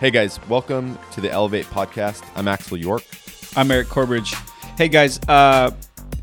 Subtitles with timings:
[0.00, 2.22] Hey guys, welcome to the Elevate podcast.
[2.36, 3.02] I'm Axel York.
[3.56, 4.32] I'm Eric Corbridge.
[4.76, 5.72] Hey guys, uh,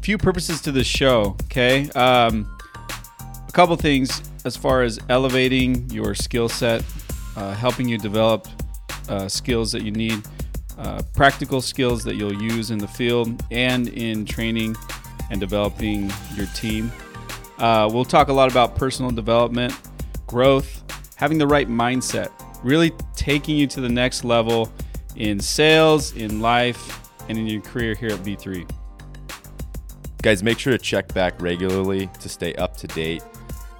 [0.01, 1.35] few purposes to this show.
[1.43, 2.49] Okay, um,
[2.89, 6.85] a couple things as far as elevating your skill set,
[7.35, 8.47] uh, helping you develop
[9.09, 10.25] uh, skills that you need,
[10.77, 14.73] uh, practical skills that you'll use in the field and in training
[15.31, 16.89] and developing your team.
[17.57, 19.73] Uh, we'll talk a lot about personal development,
[20.27, 20.81] growth,
[21.17, 22.31] having the right mindset,
[22.63, 22.93] really
[23.25, 24.71] taking you to the next level
[25.15, 28.69] in sales, in life, and in your career here at V3.
[30.21, 33.23] Guys, make sure to check back regularly to stay up to date,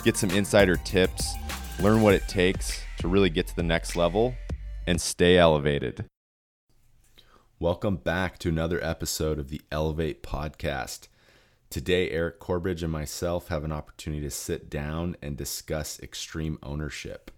[0.04, 1.35] get some insider tips,
[1.80, 4.34] learn what it takes to really get to the next level,
[4.88, 6.05] and stay elevated.
[7.59, 11.07] Welcome back to another episode of the Elevate podcast.
[11.70, 17.29] Today, Eric Corbridge and myself have an opportunity to sit down and discuss extreme ownership.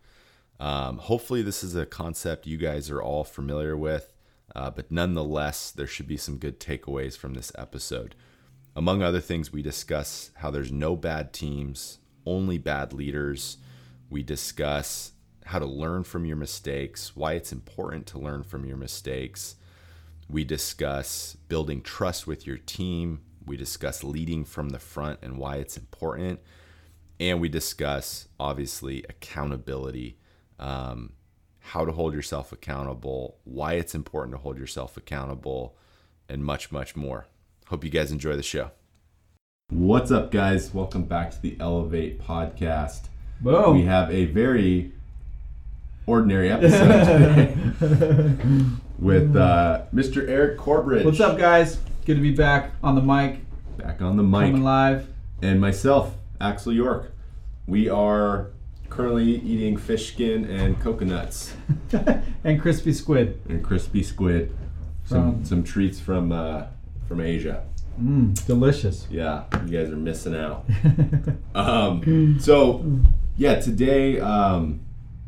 [0.59, 4.13] Um, hopefully, this is a concept you guys are all familiar with,
[4.55, 8.15] uh, but nonetheless, there should be some good takeaways from this episode.
[8.75, 13.57] Among other things, we discuss how there's no bad teams, only bad leaders.
[14.09, 15.11] We discuss
[15.45, 19.55] how to learn from your mistakes, why it's important to learn from your mistakes.
[20.29, 23.21] We discuss building trust with your team.
[23.45, 26.41] We discuss leading from the front and why it's important.
[27.19, 30.17] And we discuss, obviously, accountability
[30.59, 31.13] um,
[31.59, 35.75] how to hold yourself accountable, why it's important to hold yourself accountable,
[36.29, 37.27] and much, much more.
[37.67, 38.71] Hope you guys enjoy the show.
[39.69, 40.73] What's up, guys?
[40.73, 43.07] Welcome back to the Elevate podcast.
[43.41, 43.75] Boom.
[43.77, 44.93] We have a very
[46.05, 47.53] ordinary episode today
[48.99, 50.27] with uh, Mr.
[50.27, 51.03] Eric Corbridge.
[51.05, 51.79] What's up, guys?
[52.05, 53.39] Good to be back on the mic,
[53.77, 54.51] Back on the mic.
[54.51, 55.07] coming live.
[55.41, 57.11] and myself, Axel York.
[57.67, 58.51] We are
[58.89, 61.53] currently eating fish skin and coconuts
[62.43, 63.39] and crispy squid.
[63.49, 64.55] and crispy squid.
[65.05, 66.65] Some From- some treats from uh,
[67.07, 67.63] from Asia.
[68.01, 69.07] Mmm, delicious.
[69.09, 70.65] Yeah, you guys are missing out.
[71.55, 72.85] um, so
[73.37, 74.81] yeah, today um,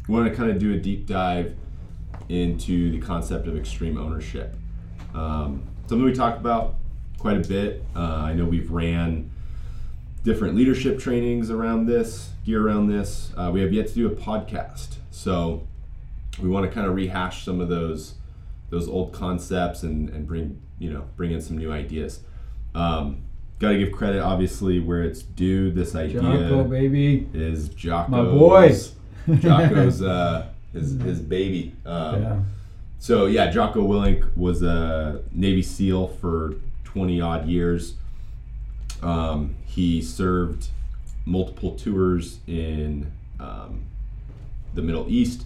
[0.07, 1.55] we want to kind of do a deep dive
[2.27, 4.55] into the concept of extreme ownership.
[5.15, 6.75] Um, something we talk about
[7.17, 7.83] quite a bit.
[7.95, 9.31] Uh, I know we've ran
[10.23, 13.31] different leadership trainings around this, gear around this.
[13.37, 15.67] Uh, we have yet to do a podcast, so
[16.41, 18.15] we want to kind of rehash some of those
[18.69, 22.21] those old concepts and, and bring you know bring in some new ideas.
[22.75, 23.23] Um,
[23.59, 25.69] Got to give credit, obviously, where it's due.
[25.69, 27.27] This idea Jocko, baby.
[27.33, 28.93] is Jocko's, My boys.
[29.39, 31.75] Jocko's uh, his his baby.
[31.85, 32.39] Um, yeah.
[32.99, 36.53] so yeah, Jocko Willink was a Navy SEAL for
[36.85, 37.95] 20 odd years.
[39.01, 40.67] Um, he served
[41.25, 43.83] multiple tours in um,
[44.73, 45.45] the Middle East,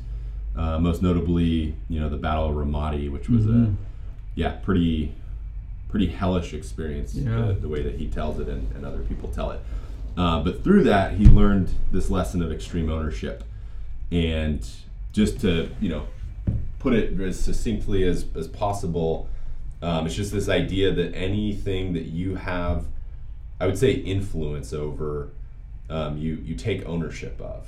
[0.56, 3.76] uh, most notably, you know, the Battle of Ramadi, which was a Mhm.
[4.36, 5.14] yeah pretty
[5.90, 7.48] pretty hellish experience Yeah.
[7.48, 9.60] the, the way that he tells it and, and other people tell it.
[10.18, 13.44] Uh, but through that, he learned this lesson of extreme ownership,
[14.12, 14.68] and
[15.12, 16.08] just to you know
[16.80, 19.30] put it as succinctly as, as possible,
[19.84, 22.86] um, it's just this idea that anything that you have,
[23.60, 25.30] I would say, influence over,
[25.90, 27.68] um, you you take ownership of,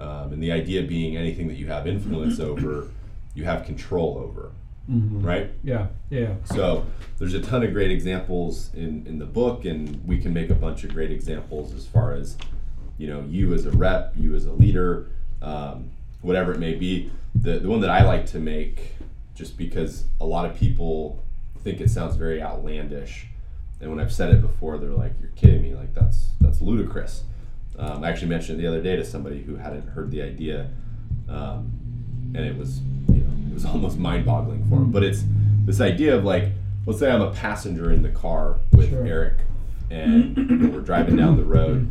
[0.00, 2.88] um, and the idea being anything that you have influence over,
[3.34, 4.50] you have control over,
[4.90, 5.22] Mhm.
[5.24, 5.50] right?
[5.62, 5.88] Yeah.
[6.10, 6.34] Yeah.
[6.44, 6.86] So
[7.18, 10.54] there's a ton of great examples in, in the book, and we can make a
[10.54, 12.36] bunch of great examples as far as,
[12.96, 15.08] you know, you as a rep, you as a leader,
[15.42, 15.90] um,
[16.22, 17.10] whatever it may be.
[17.34, 18.94] The, the one that I like to make,
[19.34, 21.22] just because a lot of people
[21.62, 23.26] think it sounds very outlandish,
[23.80, 25.74] and when I've said it before, they're like, "You're kidding me!
[25.74, 27.24] Like that's that's ludicrous."
[27.78, 30.68] Um, I actually mentioned it the other day to somebody who hadn't heard the idea,
[31.28, 31.70] um,
[32.34, 34.90] and it was you know it was almost mind-boggling for him.
[34.90, 35.22] But it's
[35.64, 36.48] this idea of like,
[36.86, 39.06] let's say I'm a passenger in the car with Sure.
[39.06, 39.34] Eric,
[39.90, 41.90] and we're driving down the road.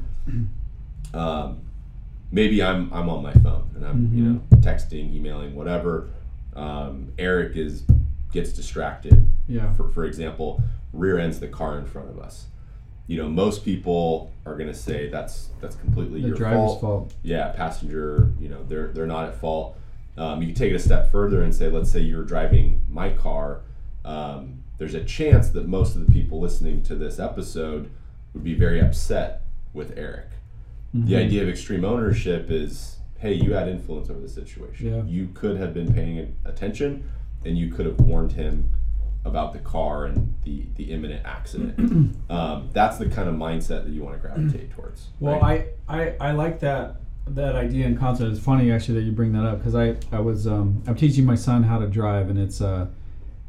[1.14, 1.62] Um,
[2.32, 6.10] maybe I'm I'm on my phone and I'm you know texting, emailing, whatever.
[6.56, 7.84] Um, Eric is
[8.34, 9.32] gets distracted.
[9.48, 9.72] Yeah.
[9.74, 10.62] For for example,
[10.98, 12.46] rear ends the car in front of us.
[13.08, 16.82] You know, most people are going to say that's that's completely The your fault.
[16.82, 17.14] fault.
[17.24, 18.34] Yeah, passenger.
[18.40, 19.78] You know, they're they're not at fault.
[20.18, 23.12] Um, you can take it a step further and say, let's say you're driving my
[23.12, 23.62] car.
[24.04, 27.90] Um, there's a chance that most of the people listening to this episode
[28.34, 30.28] would be very upset with Eric.
[30.94, 34.88] The idea of extreme ownership is, hey, you had influence over the situation.
[34.96, 35.04] Yeah.
[35.04, 37.08] You could have been paying attention,
[37.46, 38.72] and you could have warned him
[39.28, 42.16] about the car and the the imminent accident.
[42.30, 45.08] um, that's the kind of mindset that you want to gravitate towards.
[45.20, 45.68] Well, right?
[45.88, 46.98] I, I I like that
[47.28, 48.32] that idea and concept.
[48.32, 51.26] It's funny actually that you bring that up because I I was um, I'm teaching
[51.26, 52.88] my son how to drive and it's uh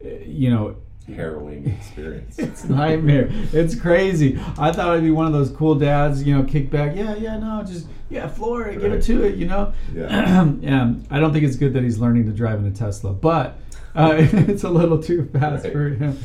[0.00, 0.76] you know
[1.14, 2.38] harrowing experience.
[2.38, 3.28] it's a nightmare.
[3.52, 4.38] It's crazy.
[4.58, 6.96] I thought I'd be one of those cool dads, you know, kick back.
[6.96, 9.72] Yeah, yeah, no, just yeah, floor it, give it to it, you know.
[9.94, 10.52] Yeah.
[10.60, 10.94] yeah.
[11.10, 13.58] I don't think it's good that he's learning to drive in a Tesla, but
[13.98, 15.72] uh, it's a little too fast Right.
[15.72, 16.16] for him.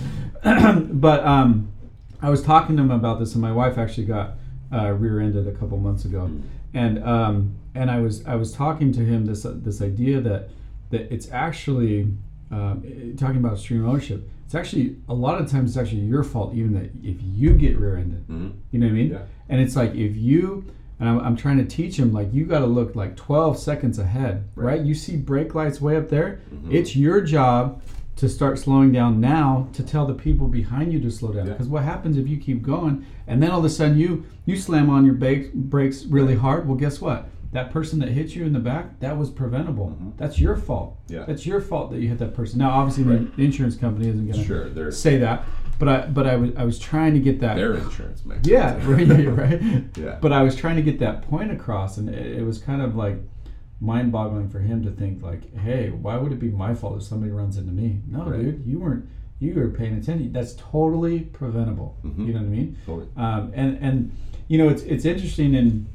[0.99, 1.69] but um,
[2.21, 4.35] I was talking to him about this, and my wife actually got
[4.71, 6.41] uh, rear-ended a couple months ago, Mm.
[6.73, 10.49] and um, and I was I was talking to him this this idea that
[10.91, 12.07] that it's actually
[12.51, 14.29] um, talking about extreme ownership.
[14.45, 17.79] It's actually a lot of times it's actually your fault, even that if you get
[17.79, 18.27] rear-ended.
[18.27, 18.51] Mhm.
[18.71, 19.11] You know what I mean?
[19.11, 19.21] Yeah.
[19.49, 20.65] And it's like if you
[21.03, 23.99] and I'm, I'm trying to teach him like you got to look like 12 seconds
[23.99, 24.77] ahead, right?
[24.77, 24.81] Right.
[24.81, 26.39] You see brake lights way up there.
[26.53, 26.73] Mhm.
[26.73, 27.81] It's your job
[28.15, 31.47] to start slowing down now to tell the people behind you to slow down.
[31.47, 31.51] Yeah.
[31.53, 34.55] Because what happens if you keep going and then all of a sudden you you
[34.55, 36.67] slam on your brakes brakes really hard?
[36.69, 37.27] Well, guess what?
[37.51, 39.97] That person that hit you in the back, that was preventable.
[40.01, 40.13] Mhm.
[40.17, 40.97] That's your fault.
[41.09, 41.25] Yeah.
[41.27, 42.59] That's your fault that you hit that person.
[42.59, 43.35] Now, obviously, Right.
[43.35, 45.43] the insurance company isn't going to Sure, say that,
[45.83, 47.55] but I but I was I was trying to get that.
[47.55, 49.61] their insurance makes Yeah, right, yeah, right.
[49.97, 50.17] Yeah.
[50.21, 52.95] But I was trying to get that point across, and it, it was kind of
[52.95, 53.17] like
[53.81, 57.31] mind-boggling for him to think like, "Hey, why would it be my fault if somebody
[57.31, 58.41] runs into me?" No, Right.
[58.41, 59.05] dude, you weren't.
[59.39, 60.31] You were paying attention.
[60.31, 61.97] That's totally preventable.
[62.05, 62.27] Mhm.
[62.27, 62.77] You know what I mean?
[62.85, 63.07] Totally.
[63.17, 64.11] Um, and and
[64.47, 65.85] you know, it's it's interesting, and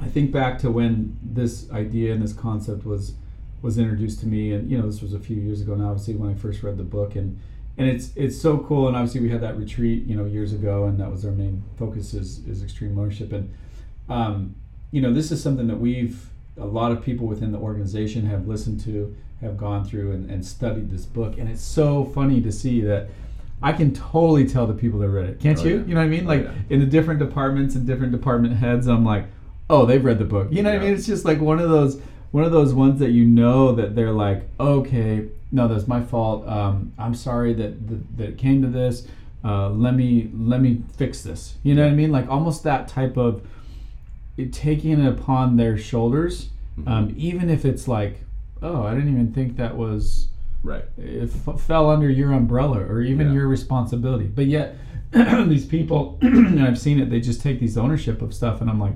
[0.00, 3.14] I think back to when this idea and this concept was
[3.62, 5.74] was introduced to me, and you know, this was a few years ago.
[5.74, 7.38] now, obviously, when I first read the book, and
[7.78, 8.88] and it's it's so cool.
[8.88, 11.62] And obviously, we had that retreat, you know, years ago, and that was our main
[11.78, 13.32] focus is is extreme ownership.
[13.32, 13.52] And
[14.08, 14.54] um,
[14.90, 16.28] you know, this is something that we've
[16.58, 20.44] a lot of people within the organization have listened to, have gone through and, and
[20.44, 23.08] studied this book, and it's so funny to see that.
[23.60, 25.40] I can totally tell the people that read it.
[25.40, 25.78] Can't Oh, you?
[25.78, 25.84] yeah.
[25.86, 26.26] You know what I mean?
[26.26, 26.52] Oh, Like yeah.
[26.70, 29.24] in the different departments and different department heads, I'm like,
[29.68, 30.46] oh, they've read the book.
[30.52, 30.94] You know what I mean?
[30.94, 34.12] It's just like one of those one of those ones that you know that they're
[34.12, 36.46] like, okay, no, that's my fault.
[36.46, 39.06] Um, I'm sorry that, that that it came to this.
[39.44, 41.56] Uh, let me let me fix this.
[41.62, 42.10] You know what I mean?
[42.12, 43.42] Like almost that type of
[44.36, 46.88] it, taking it upon their shoulders, Mm-hmm.
[46.88, 48.20] um, even if it's like,
[48.62, 50.28] oh, I didn't even think that was
[50.62, 50.84] Right.
[50.96, 53.34] it f- fell under your umbrella or even Yeah.
[53.34, 54.26] your responsibility.
[54.26, 54.76] But yet,
[55.12, 58.78] these people, and I've seen it, they just take these ownership of stuff, and I'm
[58.78, 58.94] like,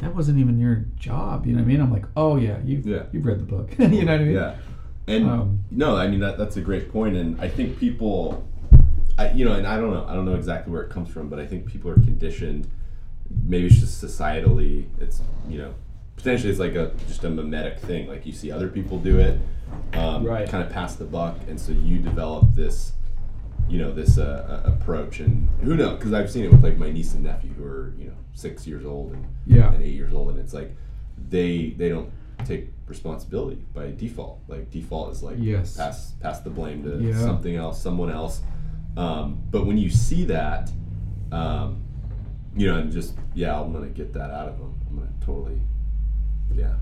[0.00, 1.46] that wasn't even your job.
[1.46, 1.80] You know what I mean?
[1.80, 3.04] I'm like, oh yeah, you've Yeah.
[3.12, 3.70] you've read the book.
[3.78, 4.34] you know what I mean?
[4.34, 4.56] Yeah.
[5.08, 8.46] And Um, no, I mean that that's a great point, and I think people,
[9.18, 11.28] I you know, and I don't know, I don't know exactly where it comes from,
[11.28, 12.66] but I think people are conditioned.
[13.44, 15.74] Maybe it's just societally, it's you know,
[16.16, 18.08] potentially it's like a just a mimetic thing.
[18.08, 19.38] Like you see other people do it,
[19.94, 20.48] um, Right.
[20.48, 22.92] kind of pass the buck, and so you develop this,
[23.68, 25.98] you know, this uh, uh, approach, and who knows?
[25.98, 28.66] Because I've seen it with like my niece and nephew who are you know six
[28.66, 29.72] years old and Yeah.
[29.72, 30.74] and eight years old, and it's like
[31.30, 32.10] they they don't
[32.44, 34.40] take responsibility by default.
[34.48, 35.76] Like default is like Yes.
[35.76, 37.18] pass pass the blame to Yeah.
[37.18, 38.42] something else, someone else.
[38.96, 40.70] Um, but when you see that,
[41.32, 41.82] um,
[42.56, 44.74] you know, and just yeah, I'm gonna get that out of them.
[44.88, 45.60] I'm gonna totally,
[46.54, 46.74] yeah,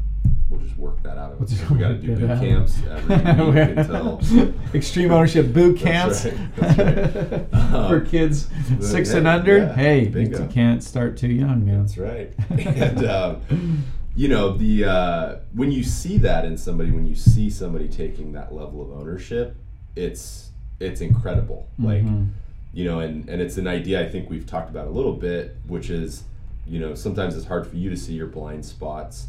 [0.49, 2.41] we'll just work that out of We'll we got to do boot out.
[2.41, 2.79] camps
[3.09, 7.51] until Extreme ownership boot camps right, right.
[7.89, 8.49] for kids
[8.81, 9.59] six and under.
[9.59, 10.43] yeah, hey, bingo.
[10.43, 11.81] you can't start too young, man.
[11.81, 12.33] That's right.
[12.51, 13.85] and um,
[14.17, 18.33] you know the uh, when you see that in somebody, when you see somebody taking
[18.33, 19.57] that level of ownership,
[19.97, 21.67] it's it's incredible.
[21.79, 22.29] Like Mhm.
[22.73, 25.57] you know, and and it's an idea I think we've talked about a little bit,
[25.67, 26.25] which is
[26.67, 29.27] you know sometimes it's hard for you to see your blind spots,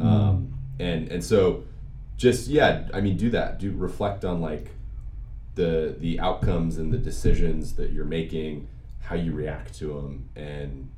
[0.00, 1.64] um, and and so
[2.16, 3.58] just yeah, I mean do that.
[3.58, 4.70] Do reflect on like
[5.56, 8.68] the the outcomes and the decisions that you're making,
[9.00, 10.88] how you react to them, and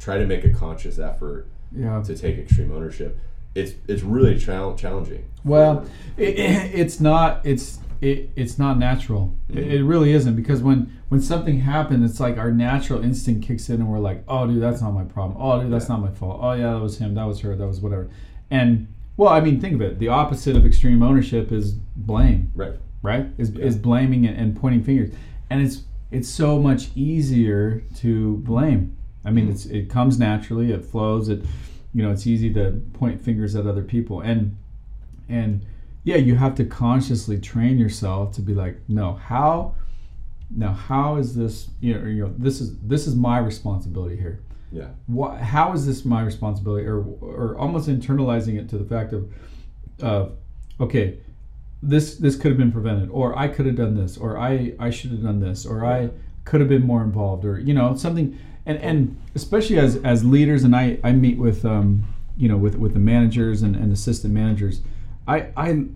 [0.00, 2.02] try to make a conscious effort Yeah.
[2.02, 3.18] to take extreme ownership.
[3.54, 5.24] It's it's really chal- challenging.
[5.44, 7.44] Well, it, it, it's not.
[7.44, 9.34] It's it, it's not natural.
[9.48, 9.70] It, mm-hmm.
[9.70, 13.76] it really isn't because when when something happens, it's like our natural instinct kicks in,
[13.76, 15.36] and we're like, "Oh, dude, that's not my problem.
[15.40, 15.96] Oh, dude, that's Yeah.
[15.96, 16.40] not my fault.
[16.42, 17.14] Oh, yeah, that was him.
[17.14, 17.56] That was her.
[17.56, 18.08] That was whatever."
[18.50, 19.98] And well, I mean, think of it.
[19.98, 22.74] The opposite of extreme ownership is blame, right.
[23.02, 23.26] right?
[23.36, 23.64] Is, Yeah.
[23.64, 25.10] is blaming and, and pointing fingers,
[25.50, 28.96] and it's it's so much easier to blame.
[29.28, 30.72] I mean, it's it comes naturally.
[30.72, 31.28] It flows.
[31.28, 31.44] It
[31.94, 34.56] you know, it's easy to point fingers at other people, and
[35.28, 35.64] and
[36.04, 39.74] yeah, you have to consciously train yourself to be like, no, how
[40.50, 44.40] now how is this you know, you know this is this is my responsibility here
[44.72, 44.88] Yeah.
[45.06, 49.30] what, how is this my responsibility or or almost internalizing it to the fact of
[50.00, 50.32] of
[50.80, 51.18] okay
[51.82, 54.88] this this could have been prevented or i could have done this or i i
[54.90, 56.08] should have done this or i
[56.44, 60.62] could have been more involved or you know something and and especially as as leaders
[60.62, 62.04] and i i meet with um
[62.40, 64.80] you know, with with the managers and, and assistant managers,
[65.26, 65.86] I I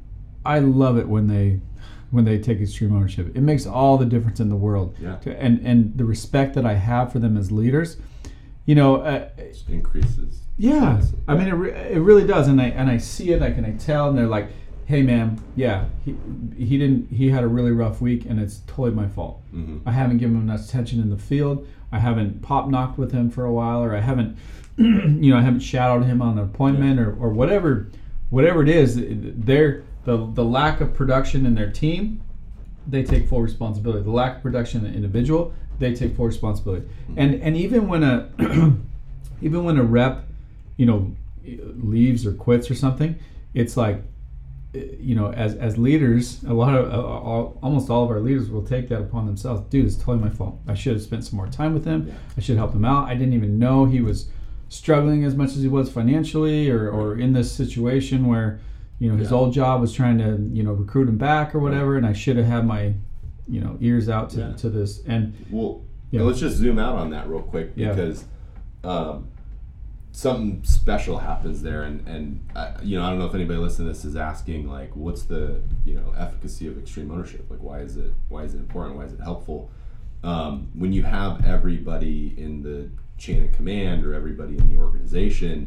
[0.45, 1.61] I love it when they
[2.11, 3.31] when they take extreme ownership.
[3.37, 4.97] It makes all the difference in the world.
[5.01, 5.19] Yeah.
[5.25, 7.97] And and the respect that I have for them as leaders,
[8.67, 9.29] you know, uh,
[9.69, 10.41] increases.
[10.59, 13.41] yeah, I mean, it, re- it really does, and I and I see it.
[13.41, 14.49] I can I tell, and they're like,
[14.87, 16.17] "Hey, man, yeah, he
[16.57, 17.09] he didn't.
[17.13, 19.41] He had a really rough week, and it's totally my fault.
[19.55, 19.83] Mhm.
[19.87, 21.69] I haven't given him enough attention in the field.
[21.93, 24.37] I haven't pop knocked with him for a while, or I haven't,
[24.77, 27.91] you know, I haven't shadowed him on an appointment, or, or whatever,
[28.31, 28.97] whatever it is.
[28.99, 32.23] They're the the lack of production in their team.
[32.87, 34.03] They take full responsibility.
[34.03, 36.89] The lack of production in the individual, they take full responsibility.
[37.17, 38.31] And and even when a
[39.43, 40.25] even when a rep,
[40.77, 43.19] you know, leaves or quits or something,
[43.55, 44.03] it's like,
[44.75, 48.49] you know, as as leaders, a lot of uh, all, almost all of our leaders
[48.51, 49.63] will take that upon themselves.
[49.69, 50.59] Dude, it's totally my fault.
[50.67, 52.11] I should have spent some more time with him.
[52.37, 53.07] I should help him out.
[53.09, 54.29] I didn't even know he was
[54.71, 58.61] struggling as much as he was financially, or or in this situation where,
[58.99, 59.37] you know, his Yeah.
[59.37, 62.37] old job was trying to you know recruit him back or whatever, and I should
[62.39, 62.95] have had my,
[63.47, 64.53] you know, ears out to, Yeah.
[64.55, 65.03] to this.
[65.07, 66.23] And Well, Yeah.
[66.23, 67.91] let's just zoom out on that real quick Yeah.
[67.93, 68.25] because
[68.85, 69.27] um,
[70.13, 73.89] something special happens there, and and uh, you know I don't know if anybody listening
[73.89, 77.47] to this is asking like, what's the you know efficacy of extreme ownership?
[77.51, 78.97] Like, why is it why is it important?
[78.97, 79.71] Why is it helpful?
[80.23, 82.89] Um, when you have everybody in the
[83.19, 85.67] chain of command or everybody in the organization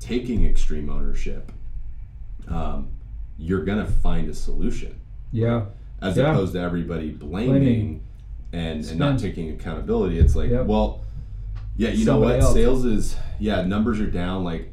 [0.00, 1.52] taking extreme ownership,
[2.48, 2.88] um,
[3.38, 4.98] you're gonna find a solution
[5.30, 5.66] yeah,
[6.00, 6.30] as Yeah.
[6.32, 8.02] opposed to everybody blaming, Blaming.
[8.52, 10.18] and, and not taking accountability.
[10.18, 10.66] It's like, Yep.
[10.66, 11.01] well,
[11.76, 12.40] yeah, you know what?
[12.40, 12.54] else.
[12.54, 14.44] Sales is yeah, numbers are down.
[14.44, 14.72] Like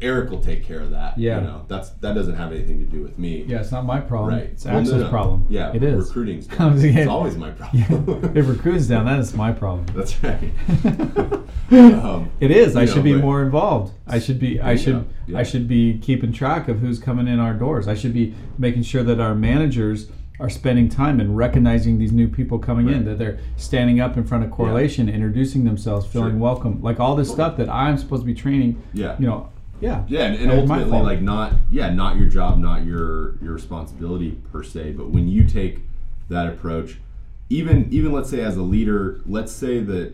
[0.00, 1.16] Eric will take care of that.
[1.16, 1.38] Yeah.
[1.40, 3.44] you know that's that doesn't have anything to do with me.
[3.46, 3.60] yeah.
[3.60, 4.34] It's not my problem.
[4.34, 4.44] Right.
[4.50, 5.08] It's Well, no, Axel's no.
[5.10, 5.46] problem.
[5.48, 6.08] Yeah, it is.
[6.08, 6.72] Recruiting's down.
[6.74, 8.36] it's getting- always my problem.
[8.36, 9.86] if recruiting's down, that is my problem.
[9.94, 10.52] that's right.
[11.70, 12.74] um, It is.
[12.76, 13.92] I You should know, be more involved.
[14.06, 14.60] I should be.
[14.60, 15.08] I should.
[15.26, 15.38] Yeah.
[15.38, 17.86] I should be keeping track of who's coming in our doors.
[17.88, 20.10] I should be making sure that our managers
[20.42, 23.04] are spending time and recognizing these new people coming in.
[23.04, 26.38] That they're standing up in front of correlation, introducing themselves, feeling Sure.
[26.38, 28.82] welcome, like all this stuff that I'm supposed to be training.
[28.92, 29.16] yeah.
[29.20, 29.48] You know.
[29.80, 30.04] Yeah.
[30.08, 34.62] Yeah, and, and ultimately, like not yeah, not your job, not your your responsibility per
[34.64, 34.92] se.
[34.92, 35.80] But when you take
[36.28, 36.98] that approach,
[37.48, 40.12] even even let's say as a leader, let's say that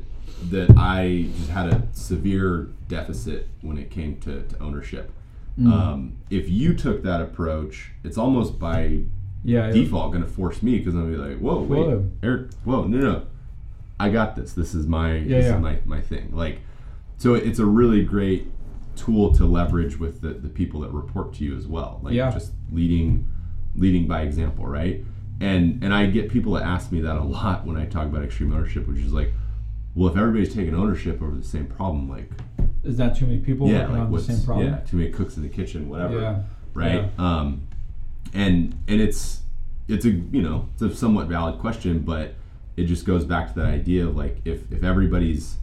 [0.50, 5.10] that I just had a severe deficit when it came to, to ownership.
[5.58, 5.72] Mm.
[5.72, 9.00] Um, if you took that approach, it's almost by
[9.44, 9.70] Yeah.
[9.70, 12.10] default going to force me because I'm gonna be like, whoa, wait, Whoa.
[12.22, 13.26] Eric, whoa, no, no,
[14.00, 14.52] I got this.
[14.52, 15.56] This is my Yeah, this yeah.
[15.56, 16.30] is my, my thing.
[16.34, 16.60] Like,
[17.18, 18.46] so it's a really great
[18.96, 22.00] tool to leverage with the, the people that report to you as well.
[22.02, 22.30] Like Yeah.
[22.32, 23.28] just leading
[23.76, 25.04] leading by example, right?
[25.40, 28.24] And and I get people that ask me that a lot when I talk about
[28.24, 29.32] extreme ownership, which is like,
[29.94, 32.28] well, if everybody's taking ownership over the same problem, like
[32.82, 34.66] Is that too many people yeah, working like on the what's same problem?
[34.66, 36.42] yeah, too many cooks in the kitchen, whatever Yeah.
[36.74, 37.08] right?
[37.20, 37.62] Um,
[38.34, 39.40] and and it's
[39.88, 42.34] it's a you know it's a somewhat valid question, but
[42.76, 45.56] it just goes back to that idea of like if if everybody's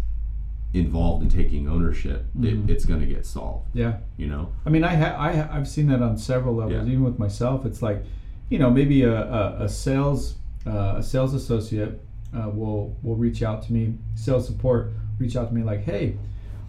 [0.74, 2.66] involved in taking ownership, Mhm.
[2.68, 3.68] it, it's going to get solved.
[3.74, 3.98] Yeah.
[4.18, 6.92] You know, I mean, I ha- I ha- I've seen that on several levels, Yeah.
[6.92, 7.66] even with myself.
[7.66, 8.04] It's like,
[8.50, 10.36] you know, maybe a, a, a sales
[10.68, 12.02] uh, a sales associate
[12.36, 16.18] uh, will will reach out to me, sales support reach out to me like, hey,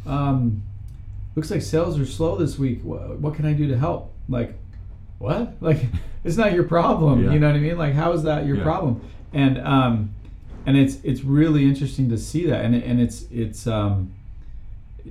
[0.07, 0.63] um,
[1.35, 2.81] looks like sales are slow this week.
[2.85, 4.13] What, what can I do to help?
[4.29, 4.55] Like,
[5.19, 5.55] what?
[5.61, 5.81] Like,
[6.25, 7.25] it's not your problem.
[7.25, 7.33] Yeah.
[7.33, 7.79] You know what I mean?
[7.79, 8.63] Like, how is that your Yeah.
[8.63, 9.01] problem?
[9.33, 10.15] And um,
[10.67, 14.13] and it's it's really interesting to see that, and and it's it's um,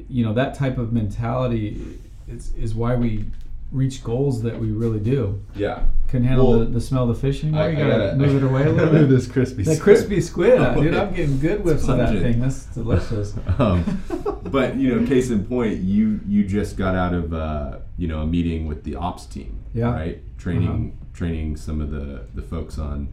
[0.09, 3.25] you know that type of mentality is, is why we
[3.71, 5.41] reach goals that we really do.
[5.55, 5.83] yeah.
[6.07, 7.63] Can handle Well, the, the smell of the fish anymore.
[7.63, 9.15] I- you gotta, gotta- move it away a little Move bit.
[9.15, 9.63] this crispy.
[9.63, 9.83] That squid.
[9.97, 10.93] crispy squid, uh, dude.
[10.93, 12.39] I'm getting good whiffs of that thing.
[12.39, 13.33] That's delicious.
[13.59, 14.01] um,
[14.43, 18.21] but you know, case in point, you you just got out of uh, you know
[18.21, 19.91] a meeting with the ops team, Yeah.
[19.91, 20.21] right?
[20.37, 23.07] Training training some of the the folks on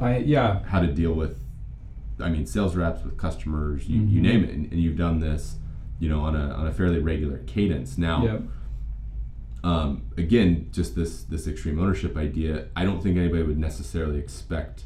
[0.00, 1.36] I yeah how to deal with
[2.20, 4.22] i mean sales reps with customers you, you Mhm.
[4.22, 5.56] name it and, and you've done this
[6.00, 8.42] you know on a, on a fairly regular cadence now yep
[9.64, 14.84] um, again just this this extreme ownership idea i don't think anybody would necessarily expect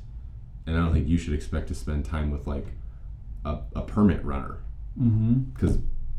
[0.66, 2.68] and i don't think you should expect to spend time with like
[3.44, 4.58] a, a permit runner
[4.98, 5.34] mm-hmm.
[5.52, 5.78] because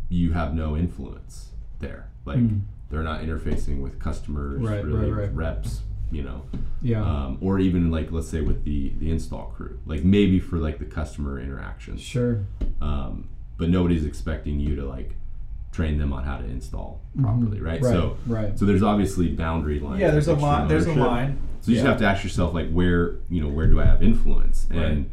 [0.09, 1.49] you have no influence
[1.79, 2.61] there like Mm.
[2.93, 5.35] They're not interfacing with customers Right, really right, with right.
[5.35, 5.81] reps
[6.12, 6.43] you know.
[6.83, 7.01] Yeah.
[7.03, 10.77] Um, or even like let's say with the the install crew like maybe for like
[10.77, 12.45] the customer interaction, sure.
[12.81, 15.15] Um, but nobody's expecting you to like
[15.71, 17.23] train them on how to install Mhm.
[17.23, 17.81] properly right?
[17.81, 18.59] right so right.
[18.59, 21.35] so there's obviously boundary lines yeah there's a line there's a line.
[21.62, 24.03] So you just have to ask yourself like where you know where do i have
[24.03, 24.67] influence?
[24.69, 24.85] Right.
[24.85, 25.09] and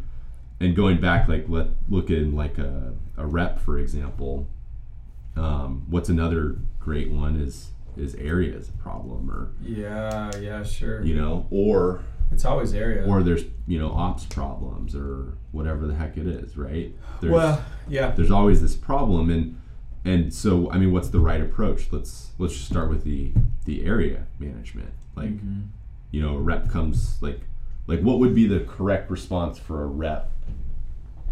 [0.60, 4.46] and going back like let look in like a, a rep for example
[5.44, 11.02] Um, what's another great one is is area is a problem, or Yeah, yeah, sure.
[11.02, 13.04] you know, or It's always area.
[13.06, 16.94] or there's you know ops problems or whatever the heck it is, right?
[17.20, 18.11] There's, well, yeah.
[18.12, 19.61] there's always this problem, and
[20.04, 21.88] and so I mean, what's the right approach?
[21.90, 23.32] Let's let's just start with the
[23.64, 24.92] the area management.
[25.16, 25.66] Like, Mhm.
[26.11, 27.40] you know, a rep comes like
[27.87, 30.30] like what would be the correct response for a rep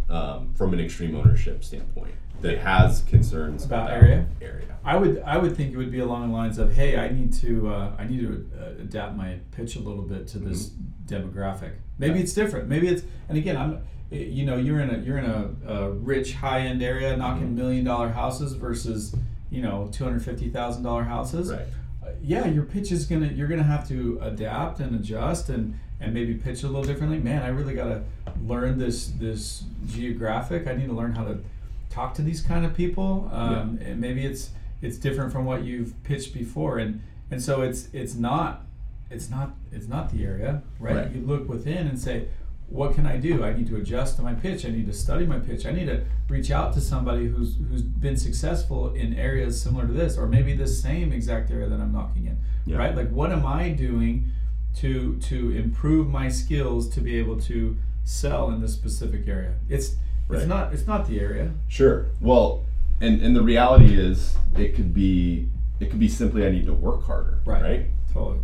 [0.09, 4.27] um, from an extreme ownership standpoint that has concerns About area?
[4.41, 4.65] area.
[4.85, 7.33] I would I would think it would be along the lines of, hey, I need
[7.35, 10.71] to uh, I need to uh, adapt my pitch a little bit to this
[11.07, 11.73] demographic.
[11.99, 12.21] Maybe Yeah.
[12.23, 12.69] it's different.
[12.69, 13.75] Maybe it's and again I'm
[14.13, 17.49] eh, you know you're in a you're in a, a rich high end area knocking
[17.49, 17.55] Mhm.
[17.55, 19.15] million dollar houses versus
[19.51, 21.51] you know two hundred fifty thousand dollar houses.
[21.51, 21.67] Right.
[22.03, 26.15] Uh, yeah, your pitch is gonna you're gonna have to adapt and adjust and and
[26.15, 27.19] maybe pitch a little differently.
[27.19, 28.03] Man, I really gotta
[28.47, 30.67] learn this this geographic.
[30.67, 31.39] I need to learn how to
[31.91, 33.29] talk to these kind of people.
[33.33, 34.51] Um, and maybe it's
[34.81, 38.63] it's different from what you've pitched before, and and so it's it's not
[39.11, 40.97] it's not it's not the area, right?
[40.97, 41.11] Right.
[41.13, 42.29] You look within and say.
[42.71, 43.45] What can I do?
[43.45, 44.67] I need to adjust to my pitch.
[44.67, 45.65] I need to study my pitch.
[45.65, 49.93] I need to reach out to somebody who's who's been successful in areas similar to
[49.95, 52.37] this, or maybe the same exact area that I'm knocking in
[52.67, 52.77] Yeah.
[52.77, 54.31] right like what am i doing
[54.81, 59.97] to to improve my skills to be able to sell in this specific area it's
[60.29, 60.41] Right.
[60.41, 62.07] it's not it's not the area Sure.
[62.21, 62.65] Well,
[63.01, 65.49] and and the reality is, it could be
[65.81, 67.39] it could be simply I need to work harder.
[67.47, 67.63] Right.
[67.63, 67.87] Right.
[68.13, 68.41] totally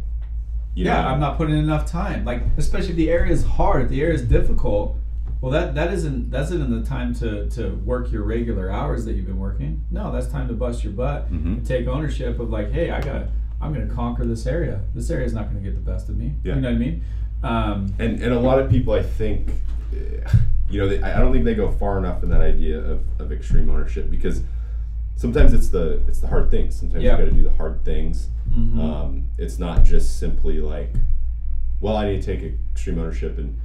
[0.74, 1.08] You yeah know?
[1.08, 4.00] i'm not putting in enough time like especially if the area is hard if the
[4.00, 4.96] area is difficult
[5.42, 9.12] well that that isn't that's isn't the time to to work your regular hours that
[9.14, 11.46] you've been working no that's time to bust your butt Mhm.
[11.46, 13.28] and take ownership of like hey i gotta
[13.64, 16.32] i'm gonna conquer this area this area is not gonna get the best of me
[16.44, 16.54] Yeah.
[16.54, 17.02] you know what i mean
[17.42, 19.50] um, And and a lot of people, I think,
[19.94, 20.26] eh,
[20.70, 23.32] you know, they, I don't think they go far enough in that idea of, of
[23.32, 24.40] extreme ownership because
[25.16, 26.74] sometimes it's the it's the hard things.
[26.74, 27.18] Sometimes Yeah.
[27.18, 28.28] you got to do the hard things.
[28.50, 28.78] mhm.
[28.80, 30.94] Um, it's not just simply like,
[31.82, 33.58] well, I need to take extreme ownership and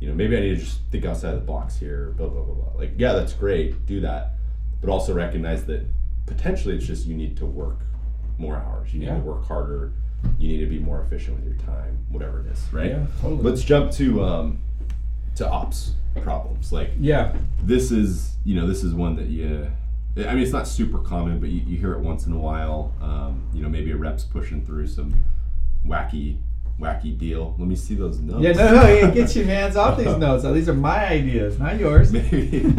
[0.00, 2.14] you know maybe I need to just think outside the box here.
[2.16, 2.72] Blah blah blah blah.
[2.80, 3.84] Like yeah, that's great.
[3.84, 4.36] Do that,
[4.80, 5.84] but also recognize that
[6.24, 7.80] potentially it's just you need to work
[8.38, 8.92] more hours.
[8.94, 9.16] You need Yeah.
[9.16, 9.92] to work harder.
[10.38, 11.98] You need to be more efficient with your time.
[12.10, 12.90] Whatever it is, right?
[12.90, 14.58] yeah totally Let's jump to um,
[15.36, 16.72] to ops problems.
[16.72, 19.70] Like yeah this is you know this is one that you.
[20.16, 22.92] I mean, it's not super common, but you, you hear it once in a while.
[23.00, 25.14] Um, you know, maybe a rep's pushing through some
[25.86, 26.38] wacky,
[26.80, 27.54] wacky deal.
[27.58, 28.42] Let me see those notes.
[28.42, 30.44] Yeah, no, no, hey, get your hands off these notes.
[30.44, 32.12] These are my ideas, not yours.
[32.12, 32.60] maybe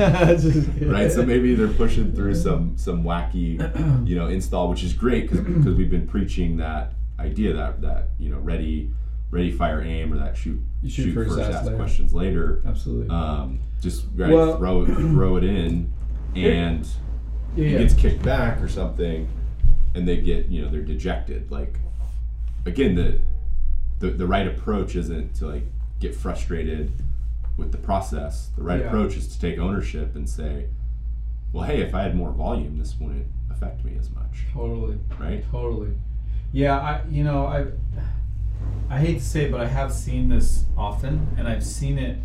[0.85, 1.11] right.
[1.11, 5.39] So maybe they're pushing through some some wacky, you know, install, which is great because
[5.45, 8.91] because we've been preaching that idea that that you know ready,
[9.31, 11.75] ready, fire, aim, or that shoot You shoot first, ask later.
[11.77, 12.61] questions later.
[12.65, 13.09] absolutely.
[13.13, 15.91] Um, just right, Well- throw it throw it in,
[16.35, 16.87] and
[17.55, 17.77] yeah, yeah.
[17.79, 19.27] gets kicked back or something,
[19.95, 21.51] and they get you know they're dejected.
[21.51, 21.77] Like
[22.65, 23.19] again, the
[23.99, 25.63] the the right approach isn't to like
[25.99, 26.91] get frustrated
[27.57, 28.49] with the process.
[28.57, 28.87] The right Yeah.
[28.87, 30.67] approach is to take ownership and say,
[31.51, 35.43] well, hey, if I had more volume, this wouldn't affect me as much, totally, right?
[35.51, 35.91] totally.
[36.53, 37.65] Yeah, I, you know, I,
[38.89, 42.17] I hate to say it, but I have seen this often, and I've seen it.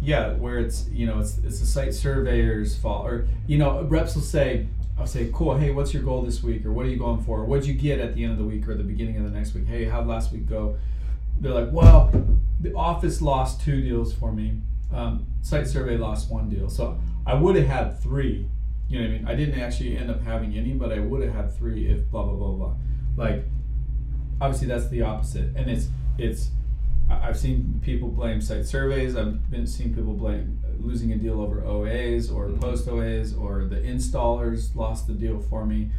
[0.00, 4.14] Yeah, where it's you know it's it's the site surveyor's fault, or you know reps
[4.14, 6.98] will say, I'll say, cool, hey, what's your goal this week, or what are you
[6.98, 9.16] going for, or what'd you get at the end of the week or the beginning
[9.16, 9.66] of the next week?
[9.66, 10.76] Hey, how'd last week go?
[11.40, 12.10] They're like, well,
[12.60, 14.60] the office lost two deals for me.
[14.92, 18.48] Um, site survey lost one deal, so I would have had three.
[18.88, 19.28] You know what I mean?
[19.28, 22.24] I didn't actually end up having any, but I would have had three if blah
[22.24, 22.74] blah blah blah.
[23.16, 23.44] Like,
[24.40, 26.50] obviously that's the opposite, and it's it's.
[27.10, 29.16] I've seen people blame site surveys.
[29.16, 32.60] I've been seeing people blame losing a deal over OAs or Mhm.
[32.60, 35.90] post OAs, or the installers lost the deal for me.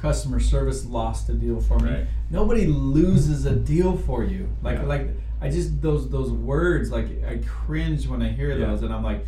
[0.00, 1.90] Customer service lost a deal for me.
[1.90, 2.06] Right.
[2.30, 4.48] Nobody loses a deal for you.
[4.62, 4.84] Like Yeah.
[4.84, 5.08] like
[5.40, 8.66] I just those those words like I cringe when I hear Yeah.
[8.66, 9.24] those, and I'm like,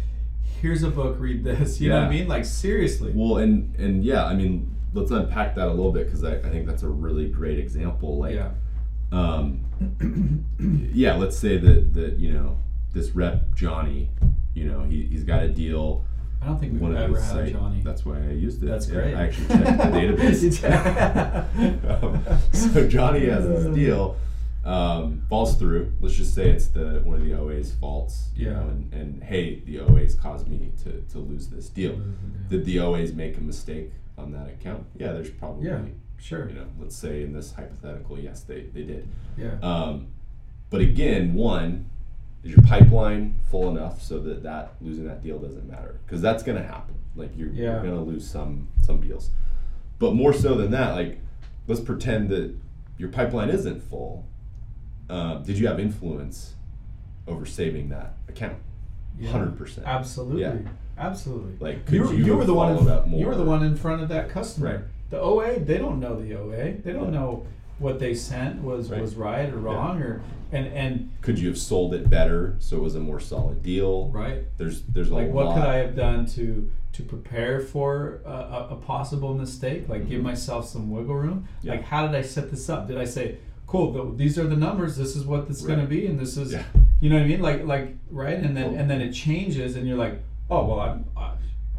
[0.60, 1.80] here's a book, read this.
[1.80, 2.28] You know what I mean?
[2.28, 3.12] Like seriously.
[3.14, 6.50] Well, and and yeah, I mean, let's unpack that a little bit because I, I
[6.50, 8.18] think that's a really great example.
[8.18, 8.50] Like, yeah.
[9.12, 9.64] um,
[10.92, 12.58] yeah, let's say that that you know
[12.92, 14.10] this rep Johnny,
[14.54, 16.04] you know, he he's got a deal.
[16.42, 17.82] I don't think we've ever had a site- Johnny.
[17.84, 18.66] That's why I used it.
[18.66, 19.14] That's great.
[19.14, 19.84] I actually checked the
[20.64, 22.02] database.
[22.02, 24.16] um, so Johnny has this deal,
[24.64, 25.92] um, falls through.
[26.00, 28.28] Let's just say it's the one of the OA's faults.
[28.34, 28.52] You Yeah.
[28.54, 32.00] know, and, and hey, the OA's caused me to, to lose this deal.
[32.48, 34.86] Did the OA's make a mistake on that account?
[34.96, 35.66] Yeah, there's probably.
[35.66, 35.82] Yeah,
[36.18, 36.48] sure.
[36.48, 39.06] You know, let's say in this hypothetical, yes, they, they did.
[39.36, 39.58] Yeah.
[39.62, 40.06] Um,
[40.70, 41.89] but again, one,
[42.42, 46.00] is your pipeline full enough so that that losing that deal doesn't matter?
[46.06, 46.94] Because that's going to happen.
[47.16, 47.62] Like you're, Yeah.
[47.74, 49.30] you're going to lose some some deals.
[49.98, 51.18] but more so than that, like
[51.66, 52.54] let's pretend that
[52.98, 54.26] your pipeline isn't full.
[55.08, 56.54] Um, did you have influence
[57.26, 58.56] over saving that account?
[59.18, 59.30] Yeah.
[59.32, 59.86] Hundred percent.
[59.86, 60.42] Absolutely.
[60.42, 60.56] Yeah.
[60.96, 61.56] Absolutely.
[61.60, 62.76] Like, could you, were- you you were the one.
[62.78, 64.66] In, you were the one in front of that customer.
[64.76, 64.80] Right.
[65.10, 66.72] The OA, they don't know the OA.
[66.74, 67.46] They don't know
[67.80, 69.00] what they sent was Right.
[69.00, 72.82] was right or wrong or and and Could you have sold it better so it
[72.82, 74.08] was a more solid deal?
[74.08, 74.44] right.
[74.58, 75.54] There's there's a Like what lot.
[75.56, 79.88] could I have done to to prepare for a, a, a possible mistake?
[79.88, 80.24] Like give Mhm.
[80.24, 81.46] myself some wiggle room.
[81.62, 81.72] Yeah.
[81.72, 82.88] Like how did I set this up?
[82.88, 84.96] Did I say, cool, th- these are the numbers.
[84.96, 86.64] This is what it's going to be, and this is Yeah.
[87.00, 87.40] you know what I mean?
[87.40, 90.80] Like like right, and then Well- and then it changes, and you're like, oh well,
[90.80, 91.32] I'm, I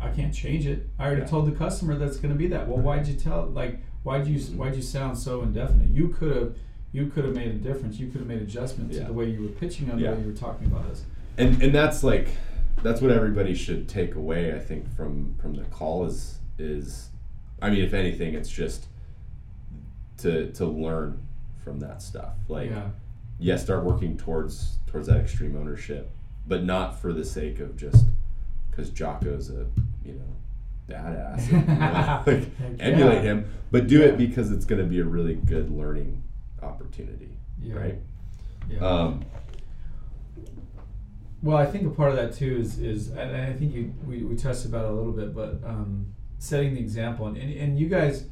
[0.04, 0.90] I can't change it.
[0.98, 1.28] I already Yeah.
[1.28, 2.68] told the customer that's going to be that.
[2.68, 3.46] Well, why'd you tell?
[3.54, 5.90] Like why'd you why'd you sound so indefinite?
[5.90, 6.56] You could have.
[6.94, 8.00] You could have made a difference.
[8.00, 9.04] You could have made adjustments Yeah.
[9.04, 10.12] to the way you were pitching on Yeah.
[10.12, 11.06] the way you were talking about us.
[11.38, 12.28] and and that's like
[12.84, 17.10] that's what everybody should take away i think from from the call is is
[17.62, 18.88] i mean if anything it's just
[20.18, 21.18] to to learn
[21.64, 22.90] from that stuff like yeah.
[23.40, 26.12] yeah start working towards towards that extreme ownership
[26.48, 28.06] but not for the sake of just
[28.70, 29.66] because jocko's a
[30.04, 30.36] you know
[30.92, 33.32] badass and, you know, like, Heck emulate yeah.
[33.32, 34.06] him but do Yeah.
[34.08, 36.24] it because it's going to be a really good learning
[36.62, 37.76] opportunity Yeah.
[37.76, 37.98] right
[38.70, 38.80] Yeah.
[38.80, 39.26] um,
[41.44, 44.24] Well, I think a part of that too is is and I think you we,
[44.24, 47.80] we touched about it a little bit, but um, setting the example and, and and
[47.80, 48.26] you guys,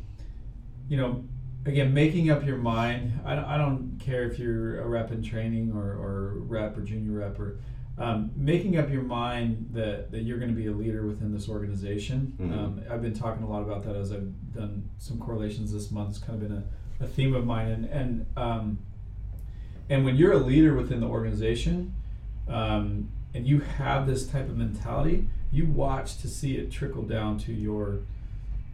[0.87, 1.23] you know,
[1.65, 3.19] again making up your mind.
[3.25, 6.81] I don't, I don't care if you're a rep in training or, or rep or
[6.81, 7.57] junior rep or
[7.99, 11.49] um, making up your mind that, that you're going to be a leader within this
[11.49, 12.33] organization.
[12.39, 12.57] Mhm.
[12.57, 16.11] Um, I've been talking a lot about that as I've done some correlations this month.
[16.11, 18.79] It's kind of been a, a theme of mine and and um,
[19.89, 21.93] and when you're a leader within the organization
[22.47, 27.37] um, and you have this type of mentality, you watch to see it trickle down
[27.39, 27.99] to your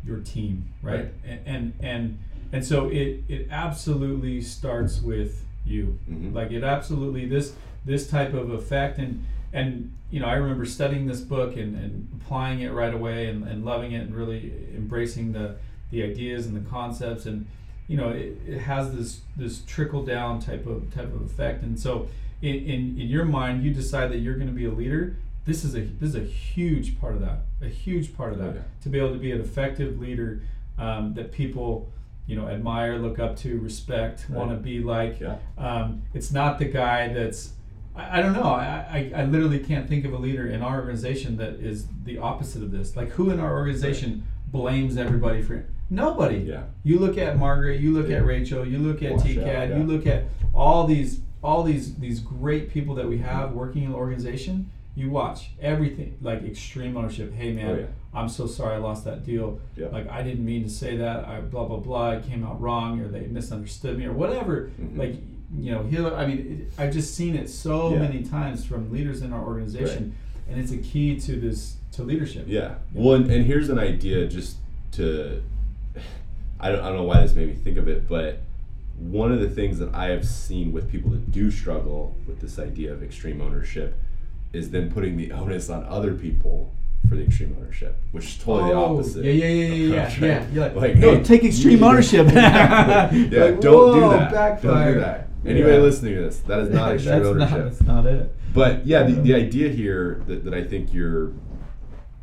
[0.05, 0.95] your team, right?
[0.99, 1.13] Right.
[1.25, 2.19] And, and and
[2.51, 5.97] and so it it absolutely starts with you.
[6.07, 6.33] mhm.
[6.33, 7.53] Like it absolutely this
[7.85, 8.97] this type of effect.
[8.97, 13.27] And and you know I remember studying this book and, and applying it right away
[13.27, 15.55] and, and loving it and really embracing the
[15.91, 17.25] the ideas and the concepts.
[17.25, 17.47] And
[17.87, 21.63] you know it, it has this this trickle down type of type of effect.
[21.63, 22.07] And so
[22.41, 25.17] in, in, in your mind you decide that you're going to be a leader.
[25.45, 28.81] This is a this is a huge part of that a huge part of that.
[28.81, 30.41] To be able to be an effective leader
[30.77, 31.89] um, that people
[32.27, 35.19] you know admire look up to respect want to be like.
[35.19, 35.37] Yeah.
[35.57, 37.53] Um, it's not the guy that's
[37.95, 40.79] I, I don't know I, I, I literally can't think of a leader in our
[40.79, 45.65] organization that is the opposite of this like who in our organization blames everybody for
[45.89, 48.17] nobody yeah you look at Margaret, you look Yeah.
[48.17, 49.77] at Rachel, you look at Wash out, TCAD, yeah.
[49.77, 53.91] you look at all these all these these great people that we have working in
[53.91, 54.71] the organization.
[54.97, 57.33] You watch everything like extreme ownership.
[57.33, 57.85] Hey man, Oh, yeah.
[58.13, 59.59] I'm so sorry I lost that deal.
[59.75, 59.87] Yeah.
[59.89, 61.25] Like I didn't mean to say that.
[61.27, 62.11] I blah blah blah.
[62.11, 64.71] It came out wrong, or they misunderstood me, or whatever.
[64.81, 64.97] Mhm.
[64.97, 65.15] Like
[65.57, 67.99] you know, here I mean, it, I've just seen it so Yeah.
[67.99, 70.15] many times from leaders in our organization,
[70.49, 72.45] and it's a key to this to leadership.
[72.47, 72.75] Yeah.
[72.93, 74.57] Well, and, and here's an idea just
[74.93, 75.41] to,
[76.59, 78.39] I don't, I don't know why this made me think of it, but
[78.97, 82.59] one of the things that I have seen with people that do struggle with this
[82.59, 83.97] idea of extreme ownership
[84.53, 86.71] is then putting the onus on other people
[87.09, 89.25] for the extreme ownership, which is totally the Oh, opposite.
[89.25, 90.37] Yeah, yeah, yeah, yeah, approach, yeah.
[90.37, 90.47] right?
[90.53, 90.63] yeah.
[90.79, 92.27] Like, no, hey, take extreme ownership.
[92.33, 94.61] yeah, Like, don't do whoa, that.
[94.61, 95.27] Don't do that.
[95.45, 95.81] Anybody Yeah.
[95.81, 97.51] listening to this, that is not extreme that's ownership.
[97.51, 98.35] Not, that's not it.
[98.53, 101.33] But yeah, the, the idea here that, that I think you're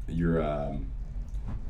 [0.09, 0.87] you're um,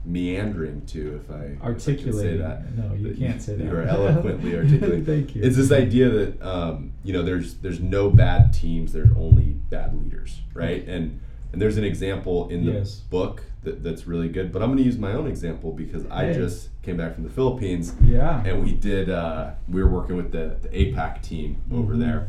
[0.04, 2.76] meandering to, if I say that.
[2.76, 3.64] No, you that can't say that.
[3.64, 5.04] You are eloquently articulating.
[5.04, 5.42] Thank you.
[5.42, 8.92] It's this idea that um, you know there's there's no bad teams.
[8.92, 10.86] There's only bad leaders, right?
[10.86, 11.20] And
[11.52, 13.00] and there's an example in the Yes.
[13.10, 14.52] book that, that's really good.
[14.52, 16.34] But I'm going to use my own example because I Hey.
[16.34, 18.42] just came back from the Philippines Yeah.
[18.44, 21.98] and we did uh, we were working with the, the APAC team over Mhm.
[22.00, 22.28] there,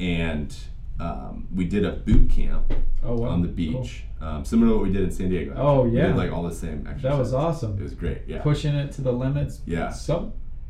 [0.00, 0.54] and
[1.00, 2.72] um, we did a boot camp
[3.02, 3.28] Oh, wow.
[3.30, 5.52] on the beach, um, similar to what we did in San Diego.
[5.56, 5.90] Oh, actually.
[5.90, 6.06] we yeah.
[6.08, 7.02] did like all the same exercises.
[7.02, 7.76] That was awesome.
[7.78, 8.18] It was great.
[8.28, 9.60] Yeah, Pushing it to the limits.
[9.66, 9.90] Yeah.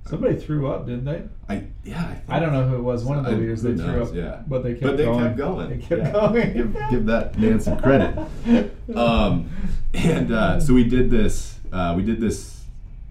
[0.09, 1.23] Somebody threw up, didn't they?
[1.49, 2.01] I yeah.
[2.03, 3.05] I, think, I don't know who it was.
[3.05, 4.15] One of the leaders they threw knows, up.
[4.15, 4.43] yeah.
[4.47, 5.21] But they kept But they going.
[5.25, 5.71] kept going.
[5.71, 6.13] They kept Yeah.
[6.13, 6.53] going.
[6.53, 8.19] give, give that man some credit.
[8.95, 9.49] Um,
[9.95, 11.59] and uh, so we did this.
[11.73, 12.65] Uh, we did this.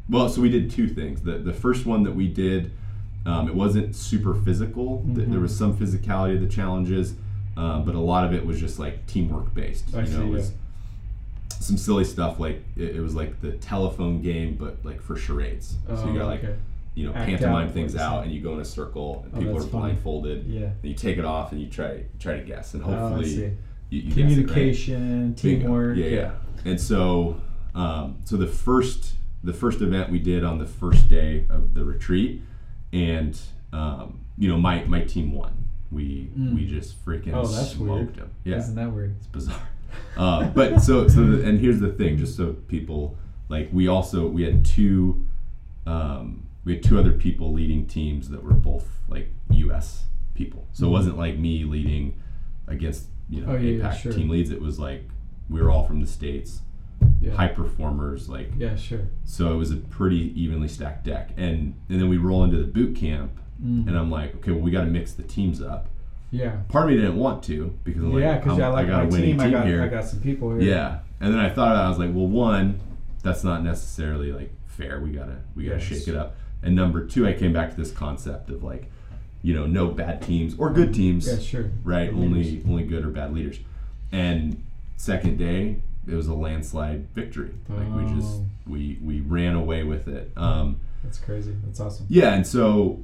[0.10, 1.21] Well, so we did two things.
[1.21, 2.71] The the first one that we did,
[3.25, 5.04] um, it wasn't super physical.
[5.15, 7.15] Th- There was some physicality of the challenges,
[7.58, 9.86] uh, but a lot of it was just like teamwork based.
[9.95, 11.58] I you know, see, it was yeah.
[11.60, 15.77] some silly stuff like it, it was like the telephone game, but like for charades.
[15.88, 16.56] so you Oh, got like okay.
[16.93, 19.39] You know Act pantomime out things out, and you go in a circle, and Oh,
[19.39, 19.71] people are funny.
[19.93, 20.45] blindfolded.
[20.45, 20.65] Yeah.
[20.65, 23.41] And you take it off, and you try try to guess, and Oh, hopefully see.
[23.89, 24.13] you, you right?
[24.13, 25.41] Communication, Bingo.
[25.41, 25.97] teamwork.
[25.97, 26.32] Yeah, yeah.
[26.65, 27.39] And so,
[27.75, 31.84] um, so the first the first event we did on the first day of the
[31.84, 32.41] retreat,
[32.93, 33.39] and
[33.73, 35.54] um, you know my my team won.
[35.91, 38.15] We we just freaking Oh, that's weird.
[38.15, 38.30] them.
[38.45, 39.15] Yeah, Isn't that weird?
[39.17, 39.67] it's bizarre.
[40.15, 43.17] Uh, but so so the, and here's the thing, just so people
[43.49, 45.25] like we also we had two
[45.86, 50.06] um, we had two other people leading teams that were both like U.S.
[50.36, 50.67] people.
[50.74, 52.19] So it wasn't like me leading
[52.67, 53.56] against you know Mm-hmm.
[53.56, 54.12] Oh, yeah, yeah, sure.
[54.13, 54.50] team leads.
[54.52, 55.04] It was like
[55.50, 56.62] we were all from the states,
[57.19, 57.34] Yeah.
[57.34, 58.30] high performers.
[58.30, 59.08] Like Yeah, sure.
[59.24, 61.32] so it was a pretty evenly stacked deck.
[61.38, 63.32] And and then we roll into the boot camp,
[63.63, 63.88] Mm.
[63.88, 65.88] and I'm like, okay, well we got to mix the teams up.
[66.32, 66.62] Yeah.
[66.69, 68.97] Part of me didn't want to because I'm like, yeah, because I'm- I like got
[68.97, 69.39] my a winning team.
[69.41, 69.84] I got here.
[69.84, 70.62] I got some people here.
[70.62, 72.80] Yeah, and then I thought about it, I was like, well, one,
[73.24, 75.00] that's not necessarily like fair.
[75.00, 75.84] We gotta we gotta Yes.
[75.88, 76.36] shake it up.
[76.63, 78.89] And number two, I came back to this concept of like,
[79.41, 81.71] you know, no bad teams or good teams, Yeah, sure.
[81.84, 82.12] right?
[82.12, 82.65] The Only leaders.
[82.69, 83.60] only good or bad leaders.
[84.12, 84.62] And
[84.97, 87.52] second day, it was a landslide victory.
[87.69, 88.45] Like we just Oh.
[88.67, 90.32] we we ran away with it.
[90.38, 91.54] Um, That's crazy.
[91.65, 92.06] That's awesome.
[92.10, 93.00] yeah, and so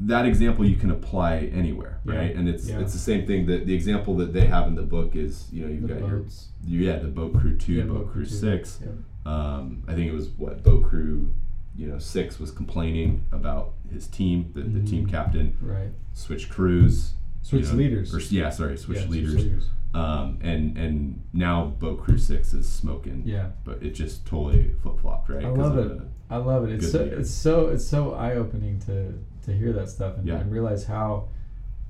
[0.00, 2.34] that example you can apply anywhere, Yeah, right?
[2.34, 2.80] And it's yeah.
[2.80, 5.62] it's the same thing that the example that they have in the book is you
[5.64, 6.48] know you've The got your boats.
[6.66, 8.30] you, yeah, the boat crew two, Yeah, boat, crew two.
[8.30, 8.80] six.
[9.24, 11.32] Um, I think it was what boat crew,
[11.76, 15.90] you know, six was complaining about his team, the, the team captain Right.
[16.12, 18.14] switched crews, Switch you know, leaders.
[18.14, 19.68] or yeah, sorry, switch Yeah, leaders.
[19.94, 23.48] Um, and and now boat crew six is smoking, Yeah.
[23.64, 25.44] but it just totally flip flopped, right?
[25.44, 26.00] I love it.
[26.30, 26.72] I love it.
[26.76, 27.16] It's so, leader.
[27.20, 29.12] it's so it's so eye opening to
[29.44, 30.38] to hear that stuff and, Yeah.
[30.38, 31.28] and realize how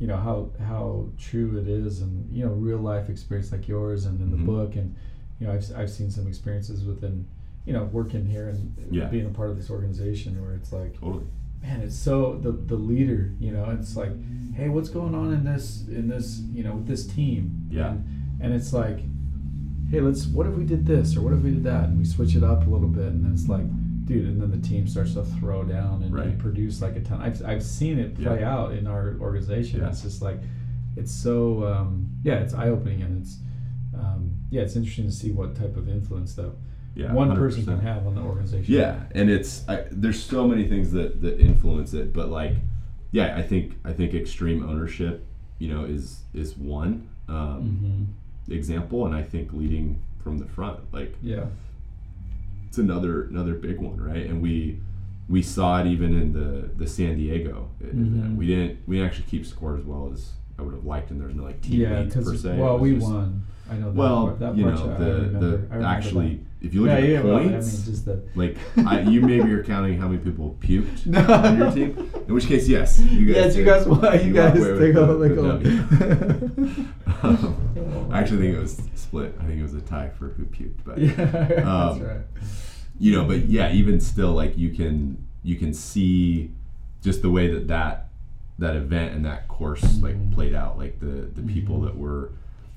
[0.00, 4.06] you know how how true it is and you know real life experience like yours
[4.06, 4.38] and in Mhm.
[4.38, 4.96] the book and
[5.38, 7.24] you know I've, I've seen some experiences within
[7.64, 9.06] you know working here and Yeah.
[9.06, 11.24] being a part of this organization where it's like totally.
[11.62, 14.12] man it's so the the leader you know it's like
[14.54, 17.90] hey what's going on in this in this you know with this team Yeah.
[17.92, 18.04] and,
[18.40, 18.98] and it's like
[19.90, 22.04] hey let's what if we did this or what if we did that and we
[22.04, 23.64] switch it up a little bit and then it's like
[24.06, 26.36] dude and then the team starts to throw down and, Right.
[26.38, 28.52] produce like a ton I've, I've seen it play Yeah.
[28.56, 29.88] out in our organization Yeah.
[29.90, 30.40] it's just like
[30.96, 33.38] it's so um, yeah it's eye-opening and it's
[33.94, 36.50] um, yeah it's interesting to see what type of influence that
[36.94, 37.66] Yeah, one person 100%.
[37.66, 41.40] can have on the organization Yeah, and it's I, there's so many things that that
[41.40, 42.54] influence it, but like,
[43.12, 45.24] yeah, I think I think extreme ownership,
[45.58, 48.08] you know, is is one um,
[48.48, 51.44] hmm example, and I think leading from the front, like yeah
[52.68, 54.26] it's another another big one, right?
[54.26, 54.78] And we
[55.28, 58.32] we saw it even in the the San Diego event.
[58.32, 58.36] Mhm.
[58.36, 61.20] We didn't we didn't actually keep score as well as I would have liked, and
[61.20, 62.58] there's no like team yeah per se.
[62.58, 64.92] Well we just- won I know that Well, part, that you know the.
[64.92, 65.28] I the
[65.58, 66.40] remember actually, that.
[66.62, 69.50] If you look yeah, at the yeah, well, I mean, points, like I, you maybe
[69.52, 71.20] are counting how many people puked No.
[71.20, 72.10] on your team.
[72.28, 73.36] In which case, yes, you guys.
[73.36, 74.00] yes, you guys, won.
[74.20, 76.86] you, You guys walk away with take home like a.
[78.14, 79.34] I actually think it was split.
[79.40, 82.20] I think it was a tie for who puked, but yeah, that's Um, right.
[82.98, 86.50] you know, but yeah, even still, like you can you can see
[87.02, 88.08] just the way that that
[88.58, 90.32] that event and that course like Mhm.
[90.32, 90.78] played out.
[90.78, 91.84] Like the the people Mhm.
[91.86, 92.30] that were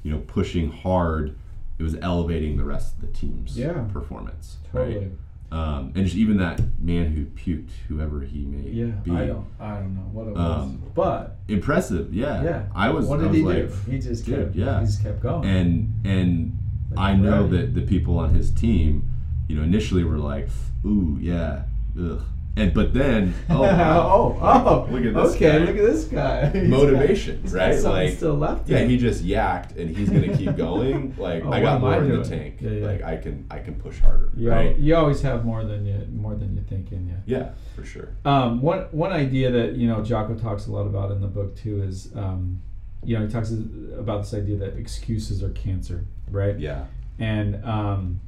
[0.03, 1.35] you know pushing hard,
[1.77, 3.83] it was elevating the rest of the team's Yeah.
[3.91, 4.57] performance.
[4.71, 4.97] Totally.
[4.97, 5.11] Right.
[5.51, 9.45] Um, and just even that man who puked, whoever he may Yeah, be, I don't,
[9.59, 12.13] I don't know what it was, Um, but impressive.
[12.13, 13.05] Yeah, yeah, I was.
[13.05, 13.91] What did was he like, do?
[13.91, 14.79] He just dude, kept, yeah.
[14.79, 15.47] he just kept going.
[15.47, 16.57] and and
[16.91, 17.51] Like, I know right.
[17.51, 19.07] that the people on his team,
[19.47, 20.49] you know, initially were like,
[20.85, 21.63] "Ooh, yeah,
[21.97, 22.21] ugh,"
[22.57, 24.07] and but then, oh, wow,
[24.41, 25.57] oh, oh, look at this Okay, guy.
[25.65, 26.51] look at this guy.
[26.67, 27.79] Motivation, got, right?
[27.81, 28.69] Like, still left.
[28.69, 31.15] yeah, in he just yacked, and he's gonna keep going.
[31.19, 32.57] Like, Oh, I got more I in the tank.
[32.61, 32.85] Yeah, yeah.
[32.87, 34.73] Like, I can, I can push harder, You, right?
[34.73, 37.17] al- you always have more than you more than you think in you.
[37.25, 38.09] Yeah, for sure.
[38.25, 41.55] Um, one one idea that you know Jocko talks a lot about in the book
[41.57, 42.61] too is um,
[43.03, 43.51] you know he talks
[43.97, 46.57] about this idea that excuses are cancer, right?
[46.57, 46.85] Yeah,
[47.19, 48.21] And um,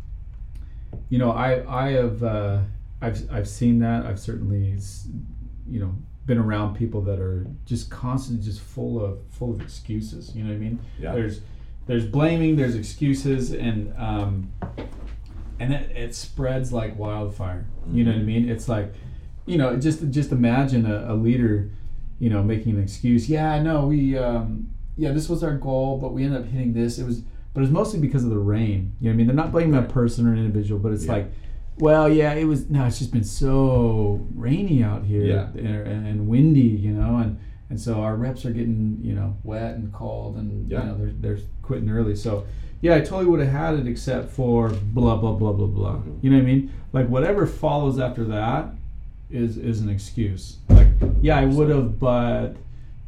[1.09, 2.59] you know I I have uh,
[3.01, 4.75] I've I've seen that I've certainly
[5.69, 10.35] you know been around people that are just constantly just full of full of excuses.
[10.35, 10.79] You know what I mean?
[10.99, 11.41] yeah, there's
[11.85, 14.51] there's blaming there's excuses and um
[15.59, 18.93] and it, it spreads like wildfire you know what i mean it's like
[19.45, 21.69] you know just just imagine a, a leader
[22.19, 26.13] you know making an excuse yeah no we um yeah this was our goal but
[26.13, 27.21] we ended up hitting this it was
[27.53, 29.75] but it's mostly because of the rain you know what i mean they're not blaming
[29.75, 31.13] a person or an individual but it's Yeah.
[31.13, 31.31] like
[31.79, 35.47] well yeah it was no it's just been so rainy out here Yeah.
[35.49, 39.75] and, and windy you know and and so our reps are getting you know wet
[39.75, 40.81] and cold and Yeah.
[40.81, 42.45] you know they're, they're quitting early so
[42.81, 46.17] yeah i totally would have had it except for blah blah blah blah blah Mhm.
[46.23, 48.69] you know what i mean like whatever follows after that
[49.29, 50.87] is is an excuse like
[51.21, 52.55] yeah i would have but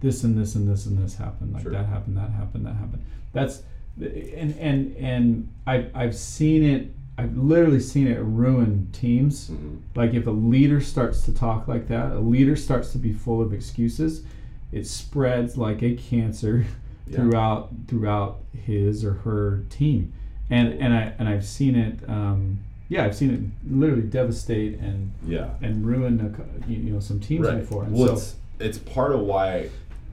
[0.02, 1.72] this and this and this and this happened like Sure.
[1.72, 3.04] that happened that happened that happened
[3.34, 3.64] that's
[4.02, 9.50] and and and i i've seen it I've literally seen it ruin teams.
[9.50, 9.78] Mhm.
[9.96, 13.42] Like if a leader starts to talk like that, a leader starts to be full
[13.42, 14.24] of excuses,
[14.72, 16.66] it spreads like a cancer
[17.08, 17.16] Yeah.
[17.18, 20.14] throughout throughout his or her team.
[20.50, 21.98] And and I and I've seen it.
[22.08, 25.50] Um, yeah, I've seen it literally devastate and Yeah.
[25.62, 27.60] and ruin a, you you know some teams right.
[27.60, 27.84] before.
[27.84, 29.70] And Well, so it's it's part of why,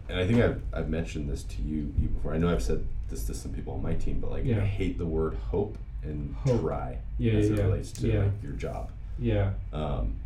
[0.08, 2.32] and I think I've, I've mentioned this to you, you before.
[2.34, 4.58] I know I've said this to some people on my team, but like Yeah.
[4.62, 8.18] I hate the word hope and try Yeah, as yeah, it relates to Yeah.
[8.22, 8.90] like your job.
[9.18, 10.16] yeah, Um,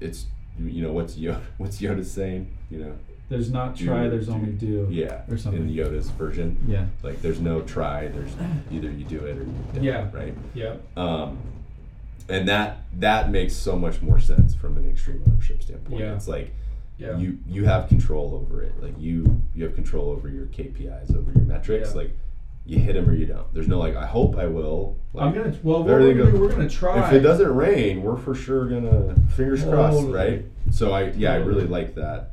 [0.00, 0.26] it's
[0.58, 2.48] you know what's Yoda what's Yoda saying?
[2.70, 2.92] You know,
[3.28, 4.86] there's not Do- try, there's do- only do.
[4.90, 5.62] yeah, Or something.
[5.68, 6.56] in Yoda's version.
[6.66, 6.86] Yeah.
[7.02, 8.08] Like there's no try.
[8.08, 8.32] There's
[8.70, 9.82] either you do it or you don't.
[9.84, 10.08] Yeah.
[10.12, 10.34] Right.
[10.54, 10.76] Yeah.
[10.96, 11.38] Um,
[12.28, 16.00] and that that makes so much more sense from an extreme ownership standpoint.
[16.00, 16.14] Yeah.
[16.14, 16.52] It's like
[16.98, 17.16] Yeah.
[17.16, 18.80] you you have control over it.
[18.82, 21.90] Like you you have control over your KPIs, over your metrics.
[21.90, 21.96] Yeah.
[22.02, 22.10] Like
[22.64, 23.52] you hit them or you don't.
[23.52, 24.96] There's no like I hope I will.
[25.12, 25.56] Like, I'm gonna.
[25.62, 27.06] Well, we're gonna do, we're gonna try.
[27.06, 30.12] If it doesn't rain, we're for sure gonna fingers crossed, Totally.
[30.12, 30.44] right?
[30.70, 32.30] So I yeah I really like that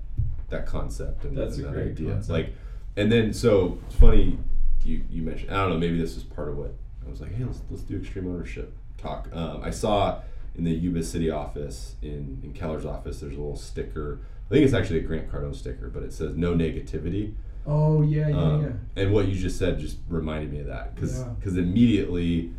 [0.50, 2.14] that concept and, That's that great idea.
[2.14, 2.30] concept.
[2.32, 2.54] Like,
[2.98, 4.38] and then so it's funny
[4.84, 6.74] you you mentioned I don't know maybe this is part of what
[7.06, 9.30] I was like hey let's let's do extreme ownership talk.
[9.34, 10.22] Um, I saw
[10.56, 14.20] in the Yuba City office in in Keller's office there's a little sticker.
[14.48, 17.34] I think it's actually a Grant Cardone sticker, but it says no negativity.
[17.70, 19.02] Oh yeah, yeah, Um, yeah.
[19.04, 21.62] And what you just said just reminded me of that because Yeah.
[21.62, 22.52] immediately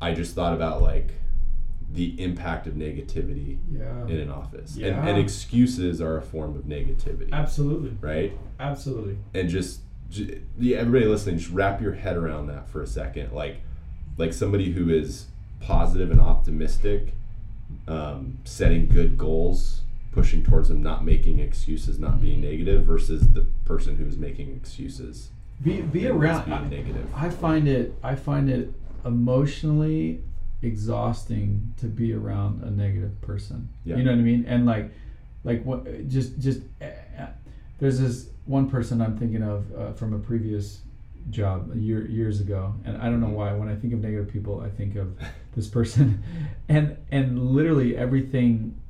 [0.00, 1.10] I just thought about like
[1.92, 4.06] the impact of negativity Yeah.
[4.06, 5.06] in an office, and, Yeah.
[5.08, 7.90] and excuses are a form of negativity, Absolutely.
[8.00, 8.32] right?
[8.60, 9.16] Absolutely.
[9.34, 13.32] And just, j yeah, everybody listening, just wrap your head around that for a second,
[13.32, 13.56] like
[14.18, 15.26] like somebody who is
[15.60, 17.14] positive and optimistic,
[17.88, 19.79] um, setting good goals,
[20.12, 24.54] pushing towards them, not making excuses, not being negative, versus the person who is making
[24.56, 25.30] excuses.
[25.62, 26.46] Be be around.
[26.46, 27.08] being I, negative.
[27.14, 27.94] I find it.
[28.02, 28.72] I find it
[29.04, 30.22] emotionally
[30.62, 33.68] exhausting to be around a negative person.
[33.84, 33.96] Yeah.
[33.96, 34.44] You know what I mean?
[34.46, 34.90] And like,
[35.44, 36.08] like what?
[36.08, 36.62] Just just.
[36.80, 37.26] Uh,
[37.78, 40.80] there's this one person I'm thinking of uh, from a previous
[41.30, 43.52] job year years ago, and I don't know why.
[43.52, 45.16] When I think of negative people, I think of
[45.54, 46.22] this person,
[46.68, 48.80] and and literally everything,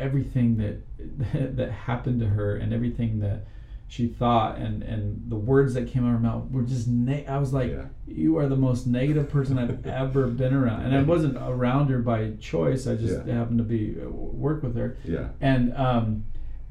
[0.00, 3.44] everything that that happened to her, and everything that
[3.88, 6.86] she thought, and and the words that came out of her mouth were just.
[6.88, 7.86] Ne- I was like, Yeah.
[8.06, 11.98] you are the most negative person I've ever been around, and I wasn't around her
[11.98, 12.86] by choice.
[12.86, 13.34] I just Yeah.
[13.34, 16.24] happened to be uh, work with her Yeah, and um,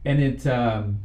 [0.05, 0.99] and it um,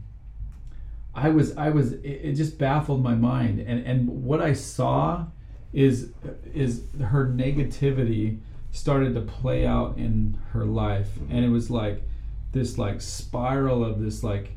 [1.14, 5.26] I was I was it, it just baffled my mind and and what I saw
[5.72, 6.12] is
[6.54, 8.38] is her negativity
[8.70, 12.02] started to play out in her life and it was like
[12.54, 14.52] this like spiral of this like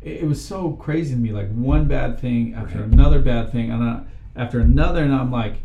[0.00, 2.86] it, it was so crazy to me like one bad thing after Right.
[2.92, 4.00] another bad thing and I,
[4.36, 5.56] after another and I'm like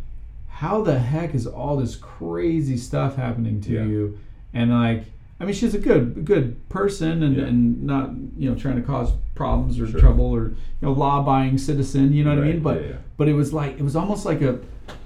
[0.49, 3.83] how the heck is all this crazy stuff happening to Yeah.
[3.83, 4.19] you
[4.53, 5.03] and like
[5.39, 7.43] I mean she's a good good person and, Yeah.
[7.45, 9.99] and not you know trying to cause problems or Sure.
[9.99, 13.27] trouble or you know law abiding citizen you know what I mean but yeah, but
[13.27, 14.57] it was like it was almost like a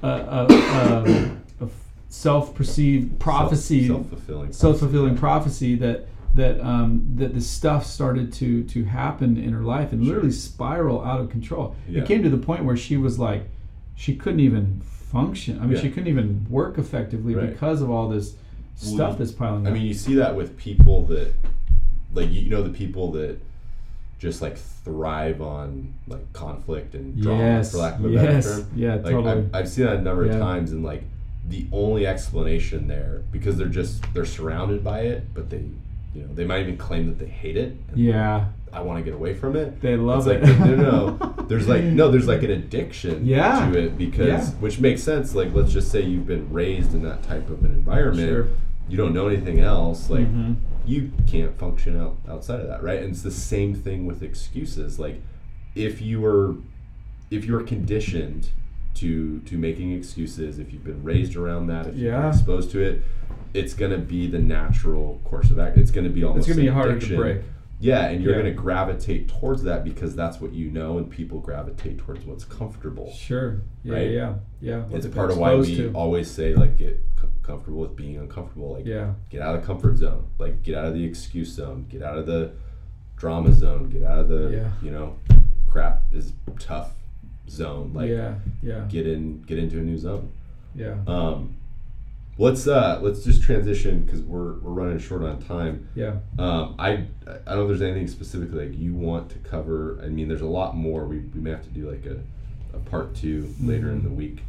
[0.03, 1.69] a, a, a, a
[2.09, 8.31] self perceived prophecy self fulfilling, self fulfilling prophecy that that um, that the stuff started
[8.33, 10.13] to to happen in her life and Sure.
[10.15, 11.75] literally spiral out of control.
[11.89, 12.01] Yeah.
[12.01, 13.43] It came to the point where she was like,
[13.95, 15.59] she couldn't even function.
[15.59, 15.81] I mean, Yeah.
[15.81, 17.49] she couldn't even work effectively Right.
[17.49, 18.35] because of all this
[18.75, 19.67] stuff you- that's piling up.
[19.67, 19.73] I up.
[19.77, 21.33] mean, you see that with people that,
[22.13, 23.37] like, you know, the people that
[24.17, 28.61] just like thrive on like conflict and drama, yes, for lack of a yes, better
[28.61, 28.71] term.
[28.75, 29.31] yeah, Like, totally.
[29.31, 30.33] I've, I've seen that a number Yeah.
[30.33, 31.03] of times, and like,
[31.49, 35.63] the only explanation there because they're just they're surrounded by it, but they,
[36.13, 37.75] you know, they might even claim that they hate it.
[37.95, 39.81] yeah, I want to get away from it.
[39.81, 40.59] they love it's it.
[40.59, 41.33] like no, no, no.
[41.47, 43.69] There's like no, there's like an addiction Yeah.
[43.69, 44.45] to it because Yeah.
[44.59, 45.35] which makes sense.
[45.35, 48.29] Like let's just say you've been raised in that type of an environment.
[48.29, 48.47] Sure.
[48.87, 50.09] You don't know anything else.
[50.09, 50.55] Like Mhm.
[50.85, 52.99] you can't function out outside of that, right?
[53.01, 54.97] And it's the same thing with excuses.
[54.99, 55.21] Like
[55.75, 56.55] if you were
[57.29, 58.49] if you're conditioned
[58.95, 62.79] to to making excuses, if you've been raised around that, if you've been exposed to
[62.81, 63.01] it,
[63.53, 65.77] it's gonna be the natural course of act.
[65.77, 67.15] It's gonna be almost it's gonna be an harder addiction.
[67.17, 67.41] to break.
[67.79, 68.41] Yeah, and you're Yeah.
[68.43, 72.43] going to gravitate towards that because that's what you know, and people gravitate towards what's
[72.43, 73.11] comfortable.
[73.11, 73.61] Sure.
[73.83, 74.11] Yeah, Right?
[74.11, 74.83] yeah, yeah.
[74.91, 75.91] It's What part of why we to.
[75.93, 76.99] always say like get
[77.41, 78.73] comfortable with being uncomfortable.
[78.73, 79.13] Like Yeah.
[79.31, 80.25] get out of comfort zone.
[80.37, 81.87] Like get out of the excuse zone.
[81.89, 82.51] Get out of the
[83.17, 83.89] drama zone.
[83.89, 84.71] Get out of the Yeah.
[84.83, 85.15] you know
[85.67, 86.95] crap is tough
[87.49, 87.93] zone.
[87.95, 90.29] Like yeah, yeah, get in get into a new zone.
[90.75, 91.55] yeah, Um,
[92.37, 95.87] let's uh let's just transition because we're we're running short on time.
[95.95, 96.15] yeah.
[96.39, 96.95] Um, I I
[97.27, 99.99] don't know if there's anything specifically like you want to cover.
[100.03, 101.05] I mean, there's a lot more.
[101.05, 102.17] We, we may have to do like a,
[102.75, 104.03] a part 2 later in Mhm.
[104.03, 104.39] the week.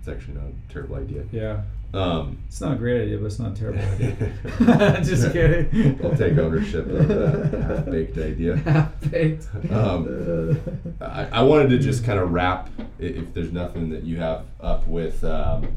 [0.00, 1.24] It's actually not a terrible idea.
[1.32, 1.62] Yeah.
[1.94, 5.00] Um, It's not a great idea, but it's not a terrible idea.
[5.02, 5.98] Just kidding.
[6.04, 8.56] I'll take ownership of that half baked idea.
[8.56, 9.48] Half-baked.
[9.72, 10.60] Um,
[11.00, 12.68] I, I wanted to just kind of wrap,
[12.98, 15.68] if there's nothing that you have up with, um,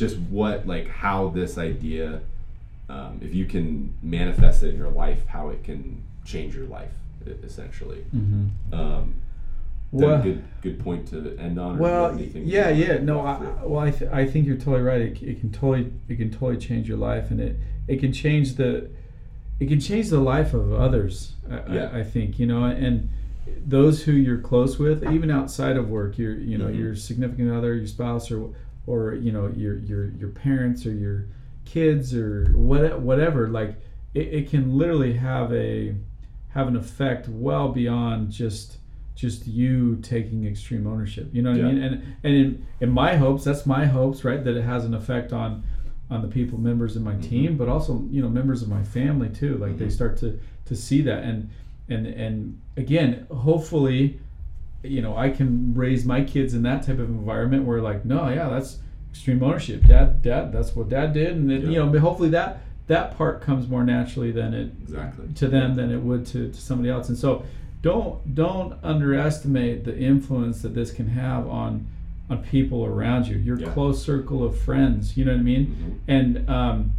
[0.00, 2.20] just what, like, how this idea,
[2.88, 6.90] um, if you can manifest it in your life, how it can change your life,
[7.44, 8.02] essentially.
[8.16, 8.48] Mhm.
[8.72, 9.14] Um,
[9.92, 11.72] that Well- a good, good point to end on?
[11.72, 12.98] or do you Well, have anything you yeah, yeah.
[12.98, 15.02] No, I, well, I, th- I think you're totally right.
[15.02, 17.56] It, it can totally it can totally change your life, and it
[17.88, 18.88] it can change the
[19.58, 21.34] it can change the life of others.
[21.50, 21.90] I, Yeah.
[21.92, 23.08] I, I think you know, and
[23.66, 26.78] those who you're close with, even outside of work, your you know Mhm.
[26.78, 28.50] your significant other, your spouse, or
[28.86, 31.26] or you know your your your parents or your
[31.64, 33.48] kids or what whatever.
[33.48, 33.76] Like
[34.14, 35.94] it, it can literally have a
[36.48, 38.78] have an effect well beyond just
[39.14, 41.28] just you taking extreme ownership.
[41.32, 41.82] You know what I mean?
[41.82, 44.42] And and in, in my hopes, that's my hopes, right?
[44.42, 45.62] That it has an effect on
[46.10, 47.20] on the people members in my Mm-hmm.
[47.30, 49.56] team, but also you know members of my family too.
[49.58, 49.92] Like they Mhm.
[49.92, 51.48] start to to see that and
[51.88, 54.18] and and again, hopefully,
[54.82, 58.28] you know, I can raise my kids in that type of environment where like, no,
[58.28, 58.78] yeah, that's
[59.10, 59.84] extreme ownership.
[59.86, 63.40] Dad, dad, that's what dad did, and then, you know, but hopefully that that part
[63.40, 65.26] comes more naturally than it Exactly.
[65.34, 67.08] to them than it would to, to somebody else.
[67.08, 67.44] And so
[67.82, 71.86] don't don't underestimate the influence that this can have on
[72.28, 73.70] on people around you, your Yeah.
[73.72, 75.16] close circle of friends.
[75.16, 75.66] You know what I mean?
[75.66, 75.94] Mhm.
[76.08, 76.92] And um,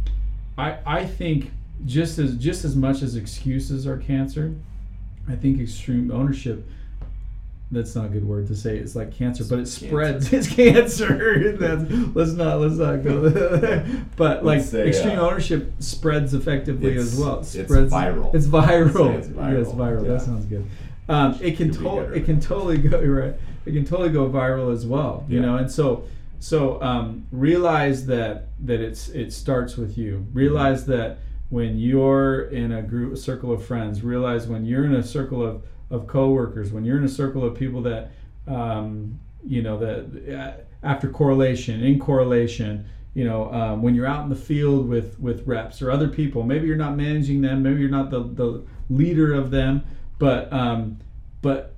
[0.56, 1.50] I I think
[1.84, 4.54] just as just as much as excuses are cancer,
[5.28, 6.66] I think extreme ownership.
[7.72, 8.76] That's not a good word to say.
[8.76, 10.30] It's like cancer, but it spreads.
[10.32, 11.52] It's cancer.
[11.58, 13.84] That's, let's not let's not go there.
[14.16, 17.40] But like say, extreme uh, ownership spreads effectively as well.
[17.40, 18.34] It it's viral.
[18.34, 19.18] It's viral.
[19.18, 19.58] It's viral.
[19.64, 20.02] Yes, viral.
[20.02, 20.08] Yeah.
[20.12, 20.66] That sounds good.
[21.08, 23.34] Um, it can to- it can totally go right.
[23.64, 25.24] It can totally go viral as well.
[25.28, 25.46] You Yeah.
[25.46, 26.04] know, and so
[26.40, 30.26] so um, realize that that it's it starts with you.
[30.34, 31.18] Realize that
[31.48, 34.02] when you're in a group, a circle of friends.
[34.02, 35.62] Realize when you're in a circle of
[35.92, 36.72] of coworkers.
[36.72, 38.10] When you're in a circle of people that
[38.48, 42.86] um, you know that uh, after correlation, in correlation.
[43.14, 46.42] You know, um, when you're out in the field with with reps or other people,
[46.44, 49.84] maybe you're not managing them, maybe you're not the the leader of them,
[50.18, 50.96] but um,
[51.42, 51.74] but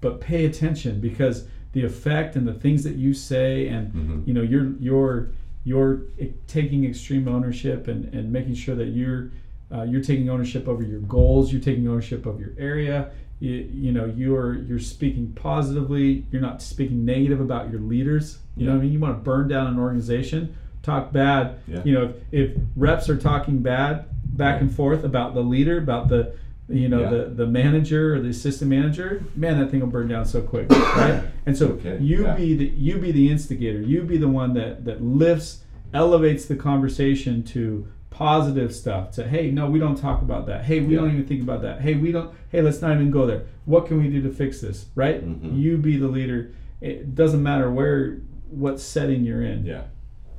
[0.00, 4.26] but pay attention because the effect and the things that you say and Mhm.
[4.26, 5.28] you know you're you're
[5.64, 6.00] you're
[6.46, 9.30] taking extreme ownership and, and making sure that you're
[9.70, 13.10] uh, you're taking ownership over your goals you're taking ownership of your area
[13.42, 16.26] you, you know you're you're speaking positively.
[16.30, 18.38] You're not speaking negative about your leaders.
[18.56, 18.92] You know what i mean?
[18.92, 21.60] You want to burn down an organization talk bad.
[21.68, 21.80] Yeah.
[21.84, 24.04] you know if, if reps are talking bad
[24.36, 26.34] back and forth about the leader about the
[26.68, 27.10] you know Yeah.
[27.10, 30.68] the the manager or the assistant manager man that thing will burn down so quick
[30.70, 31.22] right?
[31.46, 32.34] And so Okay, you yeah.
[32.34, 33.80] be the you be the instigator.
[33.80, 35.62] You be the one that that lifts
[35.94, 40.80] elevates the conversation to positive stuff to hey no we don't talk about that hey
[40.80, 41.00] we Yeah.
[41.00, 43.86] don't even think about that hey we don't hey let's not even go there what
[43.86, 45.58] can we do to fix this right Mhm.
[45.58, 46.50] you be the leader
[46.80, 48.18] it doesn't matter where
[48.50, 49.84] what setting you're in Yeah,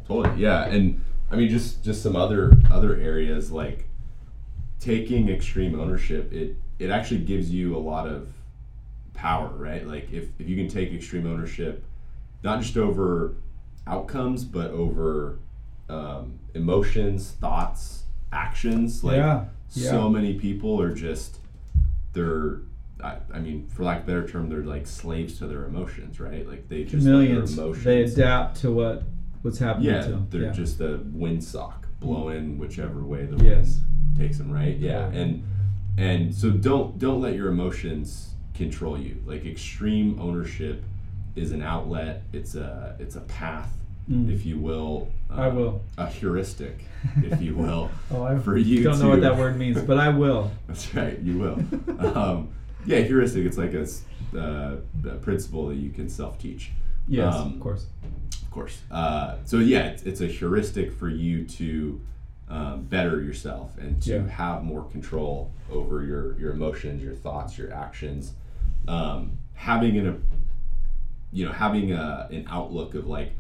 [0.07, 0.39] totally.
[0.39, 1.01] Yeah, and
[1.31, 3.87] I mean, just just some other other areas like
[4.79, 6.31] taking extreme ownership.
[6.31, 8.27] It it actually gives you a lot of
[9.15, 9.87] power, right?
[9.87, 11.83] Like if if you can take extreme ownership,
[12.43, 13.33] not just over
[13.87, 15.39] outcomes, but over
[15.93, 19.03] um, emotions, thoughts, actions.
[19.03, 20.09] Like Yeah, so yeah.
[20.09, 21.37] many people are just
[22.13, 22.61] they're.
[23.03, 26.19] I, I mean, for lack of a better term, they're like slaves to their emotions,
[26.21, 26.47] right?
[26.47, 27.83] Like they just millions emotions.
[27.83, 29.03] they adapt to what
[29.41, 30.51] what's happening Yeah, to them they're yeah.
[30.51, 34.77] just a windsock blowing whichever way the yes wind takes them, right?
[34.77, 35.43] Yeah, and
[35.97, 39.21] and so don't don't let your emotions control you.
[39.25, 40.83] Like extreme ownership
[41.35, 42.21] is an outlet.
[42.31, 43.71] It's a it's a path,
[44.09, 44.31] Mm.
[44.33, 45.09] if you will.
[45.29, 45.81] I um, will.
[45.97, 46.83] a heuristic,
[47.17, 47.89] if you will.
[48.11, 51.17] oh I for you don't know what that word means but I will That's right,
[51.19, 51.59] you will.
[52.17, 52.49] um,
[52.85, 53.45] yeah, heuristic.
[53.45, 53.87] It's like a,
[54.37, 54.75] uh,
[55.09, 56.71] a principle that you can self teach.
[57.07, 57.85] yes Um, of course
[58.41, 58.81] Of course.
[58.91, 62.01] Uh, so yeah, it's, it's a heuristic for you to
[62.49, 64.27] um, better yourself and to Yeah.
[64.27, 68.33] have more control over your your emotions, your thoughts, your actions.
[68.87, 70.15] Um, having an, a,
[71.31, 73.31] you know, having a, an outlook of like,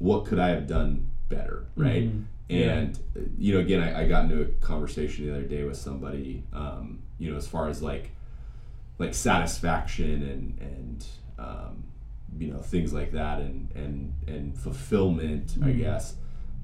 [0.00, 2.04] what could I have done better, right?
[2.12, 2.24] Mhm.
[2.50, 5.76] And uh, you know, again, I, I got into a conversation the other day with
[5.76, 8.10] somebody, um, you know, as far as like
[8.98, 11.06] like satisfaction and and
[11.38, 11.84] um,
[12.38, 15.78] you know things like that and and and fulfillment i Mhm.
[15.78, 16.14] guess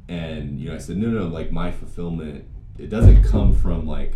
[0.08, 2.44] and you know i said no no like my fulfillment
[2.78, 4.14] it doesn't come from like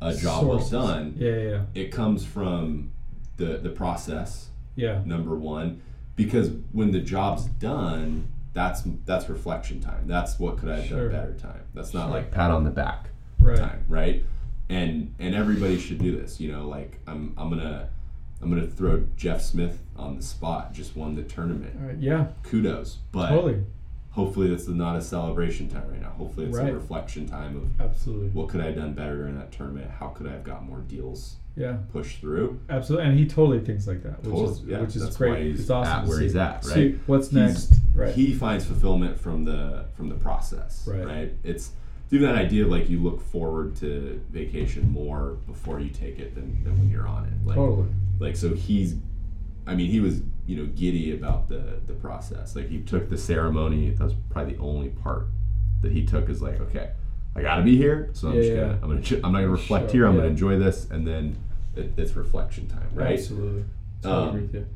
[0.00, 0.72] a job Sources.
[0.72, 2.92] well done yeah yeah yeah it comes from
[3.38, 5.80] the the process yeah number one
[6.16, 10.06] because when the job's done that's that's reflection time.
[10.06, 11.08] That's what could I have Sure.
[11.08, 11.60] done better time.
[11.74, 12.10] That's not Sure.
[12.12, 13.56] like pat on the back Right.
[13.58, 14.24] time, right?
[14.70, 16.40] And and everybody should do this.
[16.40, 17.88] You know, like I'm I'm gonna
[18.40, 20.72] I'm gonna throw Jeff Smith on the spot.
[20.72, 21.74] Just won the tournament.
[21.80, 21.98] Right.
[21.98, 22.28] Yeah.
[22.44, 23.62] Kudos, but Totally.
[24.10, 26.10] hopefully that's not a celebration time right now.
[26.10, 26.70] Hopefully it's Right.
[26.70, 28.28] a reflection time of Absolutely.
[28.30, 29.90] what could I have done better during that tournament?
[29.98, 31.76] How could I have got more deals Yeah.
[31.92, 32.60] push through?
[32.68, 33.08] Absolutely.
[33.08, 35.46] And he totally thinks like that, which Totally, is yeah, which is great.
[35.46, 36.24] he's it's awesome at where see.
[36.24, 36.98] he's at, right?
[37.06, 37.80] what's He's- next?
[37.94, 38.12] Right.
[38.14, 41.04] He finds fulfillment from the from the process, Right.
[41.06, 41.32] right?
[41.44, 41.70] It's
[42.10, 46.34] even that idea of like you look forward to vacation more before you take it
[46.34, 47.46] than, than when you're on it.
[47.46, 47.88] Like, totally.
[48.18, 48.96] like so he's
[49.66, 52.56] I mean, he was, you know, giddy about the the process.
[52.56, 55.28] Like he took the ceremony, that was probably the only part
[55.82, 56.90] that he took is like, okay,
[57.36, 59.86] I gotta be here, so I'm Yeah, just gonna I'm gonna I'm not gonna reflect
[59.90, 60.20] Sure, here, I'm yeah.
[60.22, 61.36] gonna enjoy this and then
[61.76, 63.18] it, it's reflection time, right?
[63.18, 63.64] Absolutely.
[64.02, 64.66] Totally Um, agree with you.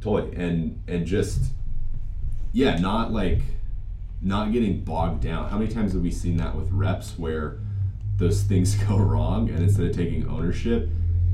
[0.00, 1.52] totally and and just
[2.52, 3.40] yeah not like
[4.22, 7.58] not getting bogged down how many times have we seen that with reps where
[8.18, 10.88] those things go wrong and instead of taking ownership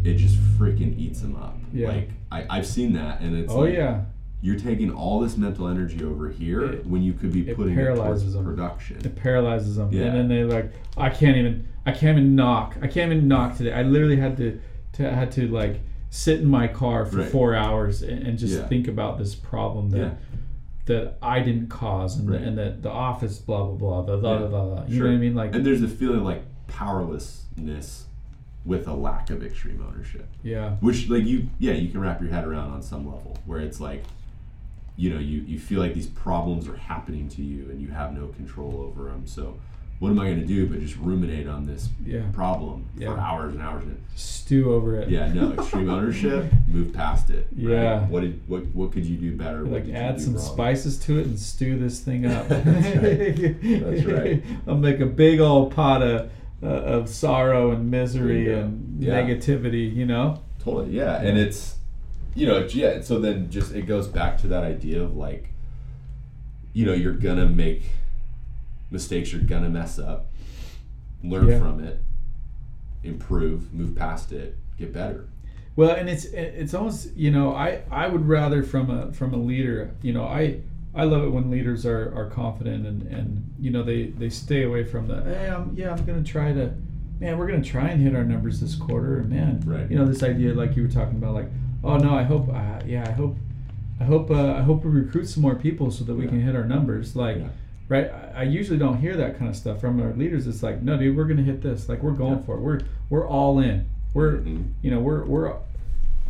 [0.05, 1.89] it just freaking eats them up Yeah.
[1.89, 4.03] like I, i've seen that and it's Oh like yeah.
[4.41, 7.75] you're taking all this mental energy over here It- when you could be it putting
[7.75, 8.45] it towards paralyzes 'em.
[8.45, 10.05] production It paralyzes them, Yeah.
[10.07, 12.77] and then they like, I can't even, I can't even knock.
[12.83, 13.73] I can't even knock today.
[13.73, 14.61] I literally had to,
[14.95, 15.81] to had to like
[16.11, 17.29] sit in my car for Right.
[17.29, 18.67] four hours and, and just Yeah.
[18.69, 20.15] think about this problem that Yeah.
[20.87, 22.41] that I didn't cause, and, Right.
[22.41, 24.39] and that the office, blah blah blah, blah blah Yeah.
[24.39, 24.75] blah blah.
[24.75, 24.85] blah.
[24.87, 25.05] You Sure.
[25.05, 25.35] know what I mean?
[25.35, 28.07] Like, and there's a feeling like powerlessness
[28.65, 32.31] with a lack of extreme ownership yeah, which like you yeah you can wrap your
[32.31, 34.05] head around on some level where it's like
[34.97, 38.15] you know you, you feel like these problems are happening to you and you have
[38.15, 39.57] no control over them so
[40.03, 42.23] what am i going to do but just ruminate on this yeah.
[42.33, 43.15] problem Yeah.
[43.15, 45.09] for hours and hours and Stew over it.
[45.09, 47.71] yeah no extreme ownership move past it right?
[47.73, 48.01] Yeah.
[48.07, 50.43] what did what what could you do better Like add some wrong?
[50.45, 52.49] spices to it and stew this thing up.
[52.49, 53.57] That's right.
[53.63, 54.43] That's right.
[54.67, 56.31] I'll make a big old pot of,
[56.63, 58.61] uh, of sorrow and misery There you go.
[58.63, 59.23] and Yeah.
[59.23, 59.95] negativity.
[59.95, 60.41] You know.
[60.63, 61.21] Totally, yeah.
[61.23, 61.77] And it's,
[62.35, 63.01] you know, yeah.
[63.03, 65.49] So then just it goes back to that idea of like,
[66.73, 67.83] you know, you're gonna make
[68.93, 70.31] mistakes, you're gonna mess up,
[71.25, 71.59] learn Yeah.
[71.59, 72.01] from it,
[73.03, 75.27] improve, move past it, get better.
[75.75, 79.39] Well, and it's it's almost you know I I would rather from a from a
[79.39, 80.61] leader you know I
[80.95, 84.65] I love it when leaders are, are confident and, and you know they, they stay
[84.65, 86.75] away from the hey I'm, yeah I'm gonna try to
[87.21, 89.91] man we're gonna try and hit our numbers this quarter and man Right.
[89.91, 91.49] you know this idea like you were talking about like
[91.83, 93.39] oh no I hope uh, yeah I hope
[93.99, 96.31] I hope uh, I hope we recruit some more people so that we Yeah.
[96.33, 97.49] can hit our numbers like Yeah.
[97.89, 100.83] Right I, I usually don't hear that kind of stuff from our leaders it's like
[100.83, 102.45] no dude we're gonna hit this like we're going Yeah.
[102.45, 102.81] for it we're
[103.11, 104.73] we're all in we're Mhm.
[104.83, 105.55] you know we're we're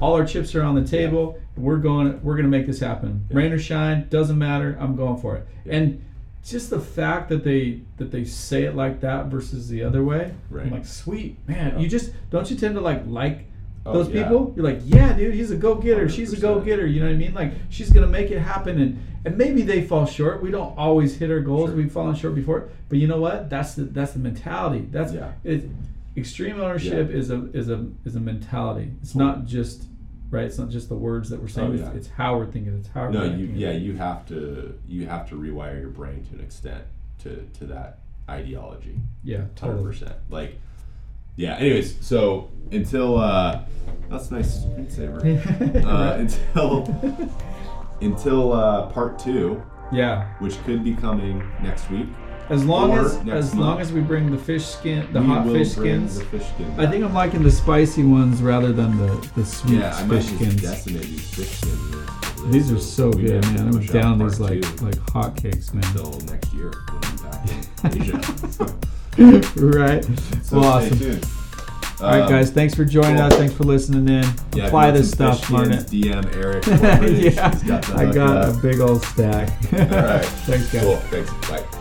[0.01, 1.39] all our chips are on the table.
[1.57, 2.21] We're going.
[2.25, 3.25] We're going to make this happen.
[3.31, 3.37] Yeah.
[3.37, 4.77] Rain or shine, doesn't matter.
[4.81, 5.47] I'm going for it.
[5.65, 5.75] Yeah.
[5.77, 6.05] And
[6.45, 10.33] just the fact that they that they say it like that versus the other way,
[10.51, 10.67] Right.
[10.67, 11.75] I'm like, sweet man.
[11.75, 11.79] Yeah.
[11.79, 13.45] You just don't you tend to like like
[13.85, 14.23] Oh, those yeah.
[14.23, 14.53] people?
[14.55, 16.09] You're like, yeah, dude, he's a go getter.
[16.09, 16.87] She's a go getter.
[16.87, 17.35] You know what I mean?
[17.35, 18.81] Like she's gonna make it happen.
[18.81, 20.43] And and maybe they fall short.
[20.43, 21.71] We don't always hit our goals.
[21.71, 21.77] Sure.
[21.77, 22.69] We've fallen short before.
[22.89, 23.51] But you know what?
[23.51, 24.87] That's the that's the mentality.
[24.91, 25.33] That's Yeah.
[25.45, 25.69] it.
[26.17, 27.17] Extreme ownership Yeah.
[27.17, 28.91] is a is a is a mentality.
[29.03, 29.85] It's not just
[30.31, 30.45] right.
[30.45, 31.71] It's not just the words that we're saying.
[31.71, 31.93] Oh, it's, yeah.
[31.95, 32.75] it's how we're thinking.
[32.79, 36.25] It's how No, we're you yeah you have to you have to rewire your brain
[36.27, 36.85] to an extent
[37.21, 38.99] to to that ideology.
[39.25, 39.85] yeah, hundred totally.
[39.85, 40.15] percent.
[40.31, 40.59] Like,
[41.37, 41.57] yeah.
[41.57, 43.63] Anyways, so until uh,
[44.09, 45.85] that's a nice screensaver.
[45.85, 46.87] uh, until
[48.01, 49.63] until uh, part two,
[49.93, 52.07] yeah, which could be coming next week.
[52.49, 55.73] as long as as long as we bring the fish skin, the we hot fish
[55.73, 56.19] skins.
[56.19, 56.75] The fish skin.
[56.79, 60.27] I think I'm liking the spicy ones rather than the the sweet yeah, I fish
[60.27, 60.61] skins.
[60.63, 62.09] decimate these fish skins.
[62.51, 63.69] These are so we good, man.
[63.69, 65.85] I'm down these like two like hotcakes, man.
[65.97, 68.79] until next year when I'm back in Asia.
[69.57, 70.05] right.
[70.43, 70.99] so well, stay awesome.
[70.99, 71.27] tuned.
[72.01, 72.51] All right, Um, guys.
[72.51, 73.27] Thanks for joining cool.
[73.27, 73.35] us.
[73.35, 74.25] Thanks for listening in.
[74.55, 75.87] Yeah, Apply this stuff, fish learn it.
[75.87, 76.67] DM Eric.
[76.67, 78.57] Yeah, He's got the I got up.
[78.57, 79.51] a big old stack.
[79.73, 80.25] All right.
[80.47, 80.83] Thanks, guys.
[80.83, 80.97] Cool.
[80.97, 81.49] Thanks.
[81.49, 81.79] Bye.